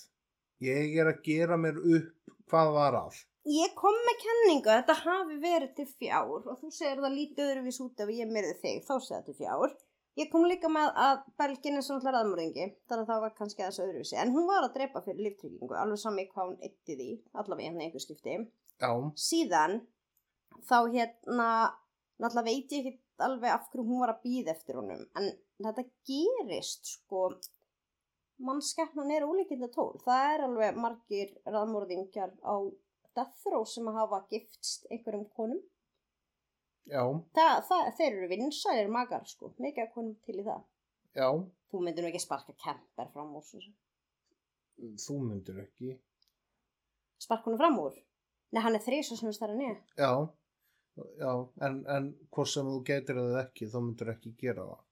Ég 0.65 0.97
er 0.99 1.11
að 1.13 1.25
gera 1.27 1.59
mér 1.61 1.79
upp 1.79 2.33
hvað 2.51 2.73
var 2.75 2.97
að. 3.05 3.19
Ég 3.49 3.75
kom 3.79 3.97
með 4.05 4.17
kenningu 4.21 4.69
að 4.69 4.81
þetta 4.83 4.97
hafi 5.07 5.37
verið 5.41 5.71
til 5.77 5.87
fjár 5.89 6.49
og 6.53 6.57
þú 6.61 6.71
segir 6.75 6.99
það 7.01 7.15
lítið 7.17 7.45
öðruvís 7.47 7.79
út 7.85 8.03
ef 8.05 8.11
ég 8.13 8.33
myrði 8.33 8.57
þig, 8.61 8.81
þá 8.85 8.95
segir 8.97 9.15
það 9.15 9.29
til 9.29 9.37
fjár. 9.39 9.77
Ég 10.19 10.31
kom 10.33 10.45
líka 10.51 10.69
með 10.73 10.97
að 10.99 11.21
belgin 11.39 11.79
er 11.79 11.85
svona 11.87 12.01
alltaf 12.03 12.17
aðmörðingi, 12.19 12.65
þannig 12.91 13.05
að 13.05 13.11
það 13.13 13.21
var 13.23 13.35
kannski 13.39 13.63
aðeins 13.63 13.83
öðruvísi. 13.85 14.17
En 14.19 14.33
hún 14.35 14.49
var 14.49 14.65
að 14.67 14.73
drepa 14.75 15.03
fyrir 15.05 15.29
líftryggingu, 15.29 15.77
alveg 15.79 16.01
sami 16.03 16.25
hvað 16.33 16.49
hún 16.49 16.65
eitti 16.67 16.97
því, 16.99 17.11
allavega 17.39 17.69
hérna 17.69 17.85
einhver 17.87 18.03
skipti. 18.03 18.35
Já, 18.83 18.91
Síðan, 19.29 19.77
þá 20.67 20.79
hérna, 20.97 21.49
náttúrulega 22.19 22.49
veit 22.51 22.75
ég 22.75 22.91
ekki 22.91 23.29
alveg 23.29 23.55
af 23.55 23.71
hverju 23.71 23.87
hún 23.87 24.03
var 24.03 24.15
að 24.17 24.25
býða 24.27 24.57
eftir 24.57 24.81
honum, 24.81 25.07
en 25.19 25.31
þetta 25.69 25.87
gerist, 26.11 26.93
sko, 26.97 27.23
mannskeppnan 28.39 29.11
er 29.15 29.27
ólíkinda 29.27 29.69
tól. 29.75 29.97
Það 30.05 30.27
er 30.35 30.45
alveg 30.47 30.77
margir 30.79 31.33
raðmörðingjar 31.47 32.33
á 32.47 32.55
Death 33.19 33.47
Row 33.53 33.65
sem 33.67 33.87
hafa 33.97 34.21
giftst 34.31 34.87
einhverjum 34.91 35.27
konum. 35.35 35.61
já, 36.89 37.03
Það, 37.37 37.55
það, 37.69 37.89
þeir 37.99 38.13
eru 38.17 38.29
vinsælir 38.31 38.89
magar, 38.95 39.25
sko, 39.29 39.51
mikið 39.59 39.83
af 39.87 39.95
konum 39.95 40.15
til 40.25 40.39
í 40.41 40.45
það. 40.47 40.63
já, 41.19 41.29
Þú 41.69 41.81
myndir 41.85 42.05
nú 42.07 42.09
ekki 42.09 42.21
sparka 42.23 42.55
kemper 42.65 43.11
fram 43.13 43.35
úr, 43.37 43.43
svo 43.45 43.61
sem. 43.61 43.75
þú 45.05 45.17
myndir 45.27 45.59
ekki. 45.65 45.99
Sparka 47.21 47.45
honum 47.51 47.59
fram 47.61 47.79
úr? 47.83 47.99
Nei, 48.53 48.63
hann 48.65 48.79
er 48.79 48.81
þrísa 48.87 49.19
sem 49.19 49.33
stærra 49.37 49.55
niður. 49.59 49.83
Já, 49.99 50.13
já, 51.21 51.33
en, 51.67 51.83
en 51.93 52.07
hvort 52.33 52.49
sem 52.55 52.65
þú 52.71 52.79
getur 52.89 53.19
það 53.21 53.41
ekki, 53.43 53.69
þá 53.69 53.79
myndir 53.85 54.13
ekki 54.15 54.33
gera 54.41 54.65
það. 54.71 54.85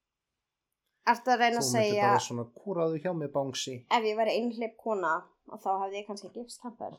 Ertu 1.07 1.31
að 1.31 1.39
reyna 1.43 1.61
Þú 1.61 1.63
að 1.63 1.67
myndir 1.73 1.87
segja, 1.87 2.07
bara 2.11 2.23
svona, 2.27 2.45
kúraðu 2.61 3.01
hjá 3.05 3.13
mig 3.15 3.31
bangsi. 3.35 3.75
ef 3.95 4.03
ég 4.09 4.17
væri 4.19 4.33
einhleip 4.41 4.77
kona, 4.83 5.13
og 5.53 5.61
þá 5.63 5.69
hefði 5.85 6.01
ég 6.01 6.07
kannski 6.09 6.31
gifst 6.35 6.63
kemper. 6.63 6.97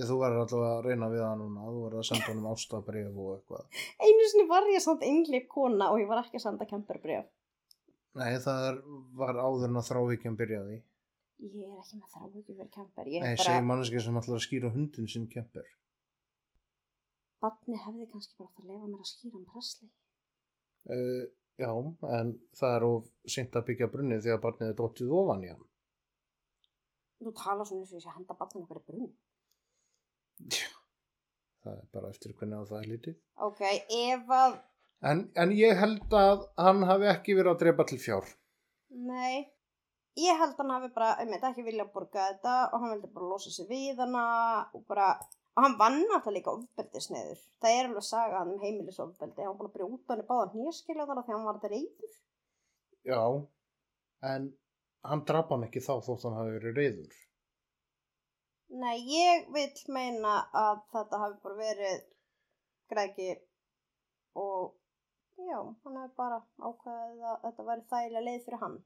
Já, 0.00 0.04
þú 0.08 0.16
verður 0.22 0.40
alltaf 0.44 0.62
að 0.66 0.80
reyna 0.88 1.08
við 1.12 1.20
það 1.22 1.36
núna, 1.42 1.64
þú 1.70 1.82
verður 1.84 2.00
að 2.02 2.06
senda 2.08 2.28
honum 2.32 2.46
ástabrif 2.50 3.18
og 3.20 3.30
eitthvað. 3.36 3.82
Einu 4.00 4.28
sinni 4.32 4.46
var 4.48 4.68
ég 4.72 4.82
samt 4.82 5.02
einhleip 5.06 5.48
kona 5.52 5.90
og 5.92 6.00
ég 6.00 6.08
var 6.10 6.22
ekki 6.24 6.40
að 6.40 6.44
senda 6.46 6.66
kemperbrif. 6.70 7.26
Nei, 8.18 8.30
það 8.42 8.80
var 9.20 9.36
áður 9.38 9.68
en 9.68 9.76
að 9.78 9.90
þrávíkjan 9.90 10.38
byrjaði. 10.40 10.78
Ég 11.40 11.68
er 11.68 11.76
ekki 11.80 11.96
með 12.00 12.08
þrá 12.14 12.24
ekki 12.40 12.54
verið 12.56 12.72
kemper. 12.74 13.06
Ég 13.14 13.22
Nei, 13.22 13.32
er 13.36 13.38
segi 13.44 13.54
bara, 13.60 13.68
manneski 13.70 14.00
sem 14.02 14.18
ætlar 14.20 14.36
að 14.40 14.46
skýra 14.48 14.72
hundin 14.74 15.06
sinn 15.08 15.28
kempur. 15.30 15.68
batni 17.40 17.76
hefði 17.80 18.06
kannski 18.12 18.34
bara 18.36 18.48
átt 18.50 18.58
að 18.60 18.66
lefa 18.72 18.88
mér 18.90 19.00
að 19.04 19.08
skýra 19.10 19.38
um 19.38 19.44
presli. 19.52 19.86
Uh, 20.90 21.22
já, 21.60 21.70
en 22.18 22.32
það 22.60 22.76
er 22.78 22.86
of 22.88 23.08
sint 23.36 23.56
að 23.60 23.66
byggja 23.70 23.90
brunnið 23.92 24.22
því 24.26 24.32
að 24.34 24.42
barnið 24.46 24.72
er 24.72 24.78
dottið 24.80 25.12
ofan 25.20 25.44
í 25.46 25.50
hann. 25.52 25.66
Þú 27.20 27.32
tala 27.36 27.66
svona 27.68 27.82
eins 27.84 27.92
og 27.92 27.98
ég 27.98 28.04
sé 28.04 28.08
að 28.10 28.16
henda 28.18 28.36
batninu 28.40 28.64
okkur 28.66 28.80
í 28.80 28.86
brunn. 28.88 29.10
Það 31.60 31.76
er 31.76 31.86
bara 31.92 32.10
eftir 32.14 32.32
hvernig 32.38 32.60
á 32.60 32.64
það 32.70 32.78
er 32.82 32.90
lítið. 32.94 33.16
Ok, 33.46 33.62
ef 34.00 34.30
að, 34.40 34.58
En, 35.10 35.20
en 35.40 35.52
ég 35.56 35.78
held 35.80 36.12
að 36.12 36.42
hann 36.60 36.82
hafi 36.84 37.06
ekki 37.08 37.34
verið 37.38 37.54
að 37.54 37.60
drepa 37.62 37.84
til 37.88 37.96
fjár. 38.02 38.26
nei, 38.90 39.46
ég 40.20 40.36
held 40.40 40.52
að 40.56 40.60
hann 40.60 40.72
hafi 40.74 40.90
bara, 40.96 41.10
einmitt, 41.22 41.44
ekki 41.48 41.64
vilja 41.64 41.86
að 41.86 41.92
borga 41.94 42.24
þetta 42.32 42.54
og 42.74 42.82
hann 42.82 42.92
vildi 42.94 43.08
bara 43.14 43.28
losa 43.30 43.52
sig 43.54 43.68
við 43.70 44.00
hana 44.02 44.24
og 44.76 44.82
bara, 44.88 45.06
og 45.56 45.64
hann 45.64 45.78
vann 45.80 46.00
alltaf 46.02 46.34
líka 46.34 46.52
ofbeldisneður. 46.54 47.40
Það 47.62 47.76
er 47.76 47.88
alveg 47.88 48.06
saga 48.06 48.42
hann 48.42 48.52
um 48.54 48.62
heimilisofbeldi, 48.64 49.46
hann 49.46 49.56
búin 49.58 49.70
að 49.70 49.76
brjóta 49.78 50.14
hann 50.14 50.24
í 50.24 50.28
báðan 50.28 50.52
hnýrskilja 50.54 51.08
þar 51.08 51.22
því 51.24 51.34
hann 51.36 51.48
var 51.48 51.58
þetta 51.58 51.72
reyður. 51.74 52.14
Já, 53.10 53.22
en 54.32 54.46
hann 55.10 55.24
drapa 55.28 55.56
hann 55.56 55.66
ekki 55.66 55.82
þá 55.84 55.92
þótt 56.06 56.26
hann 56.28 56.38
hafi 56.38 56.56
verið 56.58 56.80
reyður. 56.80 57.18
Nei, 58.80 58.96
ég 59.10 59.48
vil 59.50 59.70
meina 59.90 60.36
að 60.54 60.84
þetta 60.92 61.22
hafi 61.24 61.40
bara 61.42 61.56
verið 61.58 62.04
græki 62.90 63.30
og 64.38 64.76
já, 65.34 65.58
hann 65.58 65.98
hefði 65.98 66.14
bara 66.20 66.38
ákveðið 66.60 67.26
að 67.32 67.40
þetta 67.46 67.66
væri 67.70 67.86
þægilega 67.90 68.26
leið 68.28 68.44
fyrir 68.46 68.62
hann. 68.62 68.78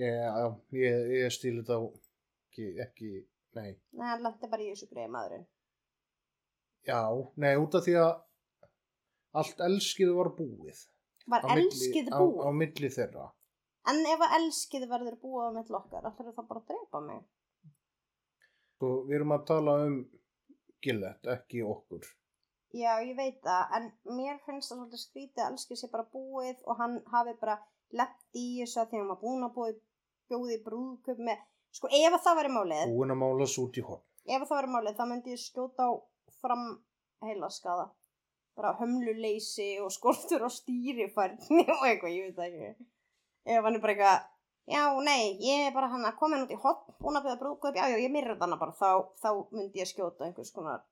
Já, 0.00 0.54
ég, 0.74 1.10
ég 1.20 1.34
stíl 1.34 1.58
þetta 1.60 1.76
á 1.78 1.82
ekki, 1.84 2.70
ekki, 2.86 3.10
nei. 3.58 3.74
Nei, 3.92 4.06
hann 4.08 4.24
lendi 4.24 4.50
bara 4.50 4.64
í 4.64 4.72
þessu 4.72 4.88
greið 4.90 5.12
maðurinn. 5.14 5.44
Já, 6.86 7.00
nei, 7.40 7.54
út 7.56 7.74
af 7.78 7.84
því 7.86 7.94
að 8.00 8.10
allt 9.40 9.62
elskið 9.66 10.10
var 10.16 10.28
búið. 10.36 10.82
Var 11.26 11.40
Á 11.40 11.48
milli- 11.54 11.64
elskið 11.70 12.10
á, 12.12 12.18
búið? 12.20 12.42
á 12.44 12.50
milli 12.52 12.90
þeirra. 12.96 13.30
En 13.88 14.00
ef 14.08 14.20
að 14.26 14.34
elskið 14.40 14.84
verður 14.90 15.16
búið 15.22 15.46
á 15.48 15.50
mitt 15.56 15.70
okkar, 15.70 16.04
ætlar 16.10 16.34
það 16.36 16.48
bara 16.48 16.60
að 16.60 16.68
drepa 16.68 17.00
mig? 17.06 17.22
Sko, 18.76 18.90
við 19.08 19.16
erum 19.18 19.32
að 19.36 19.46
tala 19.50 19.74
um 19.86 19.96
Gillett, 20.84 21.24
ekki 21.32 21.62
okkur. 21.64 22.04
Já, 22.74 22.98
ég 23.06 23.16
veit 23.16 23.38
það, 23.40 23.68
en 23.76 23.84
mér 24.18 24.40
finnst 24.44 24.68
það 24.72 24.78
svolítið 24.82 25.00
skrítið 25.04 25.42
að 25.44 25.52
elskið 25.54 25.78
sé 25.80 25.88
bara 25.92 26.04
búið 26.12 26.56
og 26.66 26.76
hann 26.80 26.96
hafi 27.12 27.34
bara 27.40 27.54
lett 27.94 28.24
í 28.34 28.44
þessu 28.60 28.80
að 28.82 28.88
því 28.90 28.96
að 28.96 29.00
hann 29.04 29.12
var 29.12 29.20
búin 29.22 29.46
að 29.46 29.54
búið 29.54 29.78
bjóði 30.28 30.56
brúðköp 30.66 31.18
með, 31.28 31.38
sko 31.78 31.88
ef 31.88 32.12
að 32.18 32.24
það 32.26 32.36
væri 32.40 32.52
málið, 32.56 32.84
Búin 32.96 33.14
að 33.14 33.20
mála 33.22 33.46
svo 33.46 33.68
út 33.68 33.78
í 33.78 33.84
horn. 33.86 34.02
ef 34.26 34.42
að 34.42 34.48
það 34.50 34.58
væri 34.60 34.72
málið, 34.74 34.96
þá 34.98 35.04
myndi 35.12 35.30
ég 35.36 35.42
skjóta 35.44 35.86
á 35.86 35.90
fram 36.44 36.64
heilaskaða, 37.24 37.88
bara 38.58 38.74
hömluleysi 38.78 39.70
og 39.82 39.90
skortur 39.94 40.44
á 40.46 40.50
stýrifærni 40.52 41.64
og 41.64 41.86
eitthvað, 41.88 42.14
ég 42.14 42.28
veit 42.28 42.38
það 42.38 42.50
ekki. 42.50 42.88
Ef 43.54 43.66
hann 43.66 43.78
er 43.78 43.82
bara 43.84 43.94
eitthvað, 43.94 44.28
já, 44.74 44.82
nei, 45.08 45.24
ég 45.44 45.64
er 45.68 45.74
bara 45.76 45.90
hann 45.92 46.06
að 46.08 46.20
koma 46.20 46.42
út 46.44 46.52
í 46.54 46.60
hotn, 46.60 46.94
búin 47.00 47.18
að 47.18 47.26
byrja 47.26 47.40
brúðköp, 47.40 47.80
já, 47.80 47.88
já, 47.92 47.98
ég 48.04 48.12
myrði 48.14 48.38
hana 48.44 48.60
bara, 48.60 48.76
þá, 48.76 48.90
þá 49.24 49.30
myndi 49.56 49.82
ég 49.82 49.90
skjóta 49.90 50.28
einhvers 50.28 50.52
konar 50.54 50.84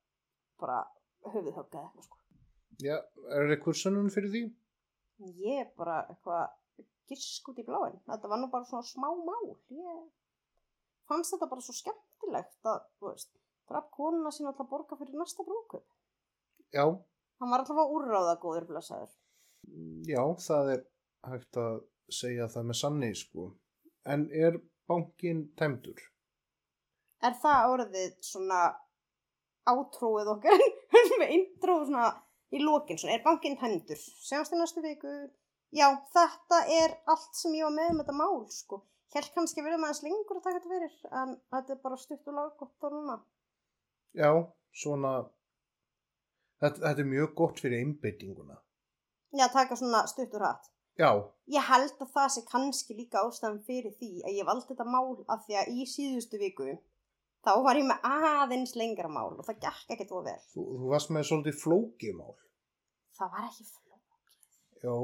bara 0.62 0.82
höfuðhögga 1.28 1.78
eða 1.78 1.86
eitthvað, 1.86 2.08
sko. 2.08 2.18
Já, 2.82 2.96
er 3.36 3.54
eitthvað 3.54 3.78
sönnun 3.78 4.10
fyrir 4.12 4.32
því? 4.32 4.42
Ég 5.44 5.62
er 5.62 5.70
bara 5.78 6.00
eitthvað 6.10 6.50
gisk 7.12 7.52
út 7.52 7.60
í 7.60 7.66
bláin. 7.66 7.98
Þetta 8.08 8.30
var 8.30 8.40
nú 8.40 8.48
bara 8.52 8.66
svona 8.68 8.86
smá 8.86 9.08
mál. 9.12 9.52
Ég 9.70 10.02
fannst 11.10 11.34
þetta 11.34 11.48
bara 11.50 11.64
svo 11.64 11.74
skemmtilegt 11.76 12.70
að, 12.70 12.86
þú 12.98 13.10
veist, 13.10 13.30
draf 13.70 13.88
konuna 13.94 14.30
sína 14.34 14.50
alltaf 14.52 14.66
að 14.66 14.70
borga 14.74 14.98
fyrir 15.00 15.18
næsta 15.20 15.44
brúkup. 15.46 15.86
Já, 16.72 16.84
Hann 17.42 17.50
var 17.50 17.62
alltaf 17.64 17.78
að 17.82 17.92
úrráða 17.96 18.36
góður 18.42 18.66
blessaður. 18.70 19.10
já, 20.06 20.22
það 20.46 20.70
er 20.76 20.82
hægt 21.30 21.56
að 21.58 21.80
segja 22.12 22.46
það 22.50 22.68
með 22.70 22.78
sanni, 22.82 23.10
sko. 23.18 23.48
En 24.06 24.28
er 24.32 24.58
bankin 24.90 25.44
tæmdur? 25.58 25.98
Er 27.22 27.34
það 27.42 27.72
orðið 27.76 28.16
svona 28.26 28.60
átrúið 29.70 30.30
okkar 30.34 30.62
með 31.22 31.34
intro 31.36 31.76
svona, 31.86 32.08
í 32.50 32.58
lokin 32.62 32.98
svona, 32.98 33.14
er 33.18 33.22
bankinn 33.26 33.58
tæmdur 33.60 33.98
segjumst 34.00 34.54
í 34.56 34.58
næstu 34.58 34.82
viku 34.82 35.12
já, 35.72 35.86
þetta 36.14 36.58
er 36.82 36.96
allt 37.12 37.38
sem 37.38 37.54
ég 37.54 37.62
var 37.68 37.76
með 37.76 37.92
um 37.92 38.00
þetta 38.02 38.16
mál 38.18 38.40
sko, 38.50 38.80
held 39.14 39.30
kannski 39.36 39.62
verið 39.62 39.80
maður 39.84 40.02
lengur 40.08 40.40
að 40.40 40.46
taka 40.48 40.58
þetta 40.58 40.72
fyrir 40.74 40.96
en 41.22 41.36
þetta 41.54 41.76
er 41.76 41.80
bara 41.86 42.00
stutt 42.02 42.26
og 42.32 42.38
laggott 42.40 42.88
og 42.88 42.96
núna 42.96 43.16
Já, 44.18 44.30
svona 44.82 45.14
þetta, 46.60 46.78
þetta 46.82 47.00
er 47.00 47.10
mjög 47.14 47.34
gott 47.38 47.62
fyrir 47.62 47.80
einbeitinguna. 47.80 48.58
Já, 49.32 49.46
taka 49.52 49.78
svona 49.78 50.04
stutt 50.10 50.34
og 50.36 50.44
rætt 50.44 50.68
Já, 51.00 51.08
ég 51.48 51.64
held 51.64 52.00
að 52.04 52.10
það 52.12 52.32
sé 52.34 52.42
kannski 52.50 52.94
líka 52.98 53.22
ástæðan 53.24 53.62
fyrir 53.64 53.94
því 53.96 54.10
að 54.28 54.34
ég 54.36 54.48
valdi 54.48 54.68
þetta 54.68 54.84
mál 54.92 55.14
af 55.32 55.46
því 55.46 55.56
að 55.56 55.70
í 55.72 55.86
síðustu 55.88 56.40
viku 56.40 56.66
þá 57.42 57.52
var 57.64 57.80
ég 57.80 57.88
með 57.88 58.04
aðeins 58.04 58.74
lengra 58.76 59.08
mál 59.08 59.32
og 59.32 59.46
það 59.46 59.62
gekk 59.64 59.94
ekkert 59.96 60.12
of 60.12 60.26
vel. 60.26 60.38
Þú, 60.52 60.66
þú 60.82 60.90
varst 60.92 61.12
með 61.16 61.28
svolítið 61.30 61.56
flókimál 61.62 62.34
það 63.16 63.32
var 63.36 63.48
ekki 63.48 63.66
flókið. 63.70 64.36
Já, 64.82 64.94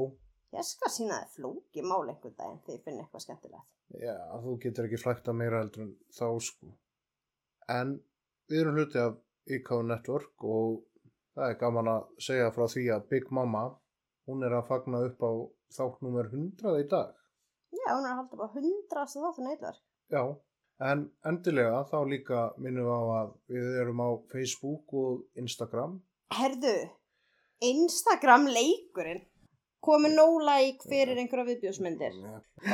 ég 0.59 0.67
skal 0.69 0.91
sína 0.93 1.19
þið 1.23 1.33
flókið 1.39 1.89
mál 1.89 2.03
einhvern 2.03 2.37
daginn 2.37 2.61
þegar 2.67 2.77
ég 2.77 2.85
finn 2.85 3.01
eitthvað 3.01 3.25
skemmtilegt. 3.25 3.67
Já, 4.03 4.15
þú 4.45 4.55
getur 4.61 4.89
ekki 4.89 5.01
flækta 5.01 5.35
meira 5.35 5.63
heldur 5.63 5.87
en 5.87 5.93
þá 6.13 6.27
sko. 6.51 6.71
En 7.69 7.97
við 8.49 8.61
erum 8.63 8.77
hluti 8.79 8.99
af 9.01 9.17
IK 9.49 9.69
Network 9.89 10.43
og 10.45 10.81
það 11.37 11.51
er 11.53 11.57
gaman 11.61 11.87
að 11.93 12.03
segja 12.25 12.49
frá 12.55 12.65
því 12.69 12.83
að 12.95 13.07
Big 13.13 13.29
Mama 13.31 13.63
hún 14.29 14.43
er 14.45 14.53
að 14.59 14.67
fagna 14.69 14.99
upp 15.07 15.23
á 15.25 15.31
þátt 15.73 16.03
nummer 16.05 16.27
100 16.29 16.75
í 16.81 16.85
dag. 16.89 17.15
Já, 17.73 17.87
hún 17.93 18.05
er 18.05 18.11
að 18.11 18.19
halda 18.19 18.37
bara 18.41 18.53
hundrastu 18.55 19.21
þáttu 19.21 19.45
neitverk 19.45 19.81
Já, 20.09 20.21
en 20.89 21.03
endilega 21.29 21.83
þá 21.89 21.97
líka 22.09 22.43
minnum 22.57 22.87
við 22.89 22.93
á 22.97 23.01
að 23.21 23.33
við 23.53 23.75
erum 23.83 24.01
á 24.01 24.09
Facebook 24.31 24.93
og 24.97 25.19
Instagram. 25.37 25.99
herðu, 26.33 26.77
Instagram 27.61 28.47
leikurinn. 28.53 29.25
Komið 29.79 30.11
no 30.17 30.25
like 30.43 30.83
fyrir 30.91 31.15
einhverja 31.21 31.45
viðbjóðsmyndir? 31.53 32.15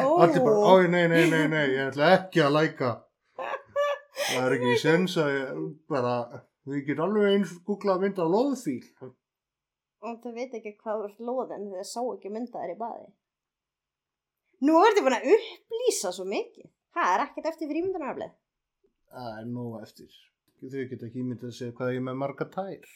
Ó, 0.01 0.05
Allt 0.23 0.39
er 0.39 0.41
bara, 0.41 0.71
oi, 0.73 0.88
nei, 0.89 1.03
nei, 1.11 1.27
nei, 1.29 1.43
nei, 1.51 1.65
ég 1.75 1.91
ætla 1.91 2.07
ekki 2.15 2.41
að 2.41 2.55
læka. 2.55 2.89
Það 4.25 4.45
er 4.47 4.55
ekki 4.57 4.75
sens 4.81 5.15
að 5.21 5.29
ég 5.35 5.59
bara, 5.91 6.13
við 6.69 6.85
getum 6.89 7.05
alveg 7.05 7.27
eins 7.35 7.53
googla 7.67 7.97
mynd 8.01 8.19
af 8.23 8.31
loðfíl. 8.33 8.81
og 10.05 10.17
þau 10.23 10.31
veit 10.35 10.53
ekki 10.57 10.75
hvað 10.81 10.99
þú 11.01 11.05
ert 11.09 11.21
loðin 11.29 11.69
þegar 11.71 11.88
sá 11.89 12.01
ekki 12.13 12.31
myndaðir 12.33 12.73
í 12.75 12.79
baði 12.81 13.07
nú 14.65 14.75
ertu 14.88 15.03
búin 15.05 15.15
að 15.17 15.29
upplýsa 15.35 16.11
svo 16.15 16.25
mikið 16.29 16.67
það 16.95 17.13
er 17.15 17.23
ekkert 17.25 17.49
eftir 17.51 17.71
frímyndunaraflið 17.71 18.33
Það 19.15 19.35
er 19.39 19.45
nóg 19.47 19.75
eftir. 19.79 20.15
Þau 20.59 20.81
geta 20.89 21.05
ekki 21.07 21.21
ímyndið 21.21 21.47
að 21.51 21.53
segja 21.55 21.73
hvað 21.77 21.91
ég 21.95 22.01
með 22.03 22.15
marga 22.19 22.45
tær. 22.51 22.88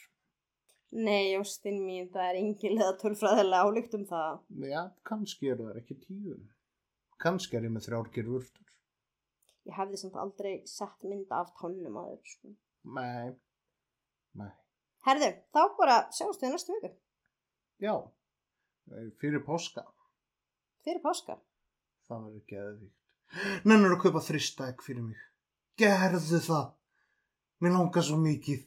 nei, 0.91 1.29
Jóstin 1.31 1.77
mín, 1.85 2.09
það 2.11 2.25
er 2.31 2.39
engilega 2.41 2.95
tölfræðilega 2.99 3.67
álíkt 3.69 3.93
um 3.95 4.05
það 4.09 4.39
Já, 4.67 4.81
kannski 5.07 5.51
er 5.53 5.61
það 5.61 5.77
ekki 5.83 5.97
tíu. 6.07 6.39
Kannski 7.23 7.55
er 7.59 7.67
ég 7.69 7.73
með 7.75 7.85
þrjárger 7.87 8.27
vörtur. 8.33 8.73
Ég 9.67 9.75
hefði 9.75 9.97
samt 10.01 10.15
aldrei 10.15 10.55
sett 10.67 11.03
mynda 11.03 11.41
af 11.43 11.51
tónnum 11.59 11.97
að 11.99 12.11
þau 12.13 12.31
sko. 12.33 12.53
Nei, 12.95 13.33
nei. 14.39 14.51
herðu, 15.05 15.29
þá 15.53 15.61
bara 15.77 15.97
sjáumst 16.15 16.41
við 16.43 16.53
næstu 16.55 16.75
viku 16.77 16.91
Já, 17.83 17.93
fyrir 19.21 19.43
páska. 19.45 19.83
fyrir 20.83 21.01
páska 21.03 21.37
Það 22.09 22.23
verður 22.25 22.45
geðvíkt. 22.49 22.95
Nennur 23.69 23.93
að 23.93 23.99
kaupa 24.01 24.21
þristæk 24.25 24.79
fyrir 24.81 25.03
mig. 25.05 25.19
Gerðu 25.77 26.39
það. 26.41 26.71
Mér 27.61 27.75
langar 27.75 28.01
svo 28.07 28.17
mikið. 28.17 28.63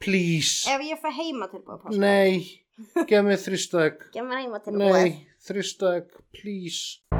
Please. 0.00 0.64
ef 0.70 0.80
ég 0.86 0.98
fæ 1.02 1.10
heima 1.18 1.48
tilbúið 1.52 1.82
páska 1.82 2.00
Nei, 2.00 2.62
gef 3.08 3.22
mér 3.26 3.38
þristæk. 3.40 4.08
gef 4.14 4.24
mér 4.24 4.42
heima 4.44 4.60
tilbúið 4.64 4.96
Nei, 4.96 5.28
þristæk, 5.48 6.16
please. 6.36 7.15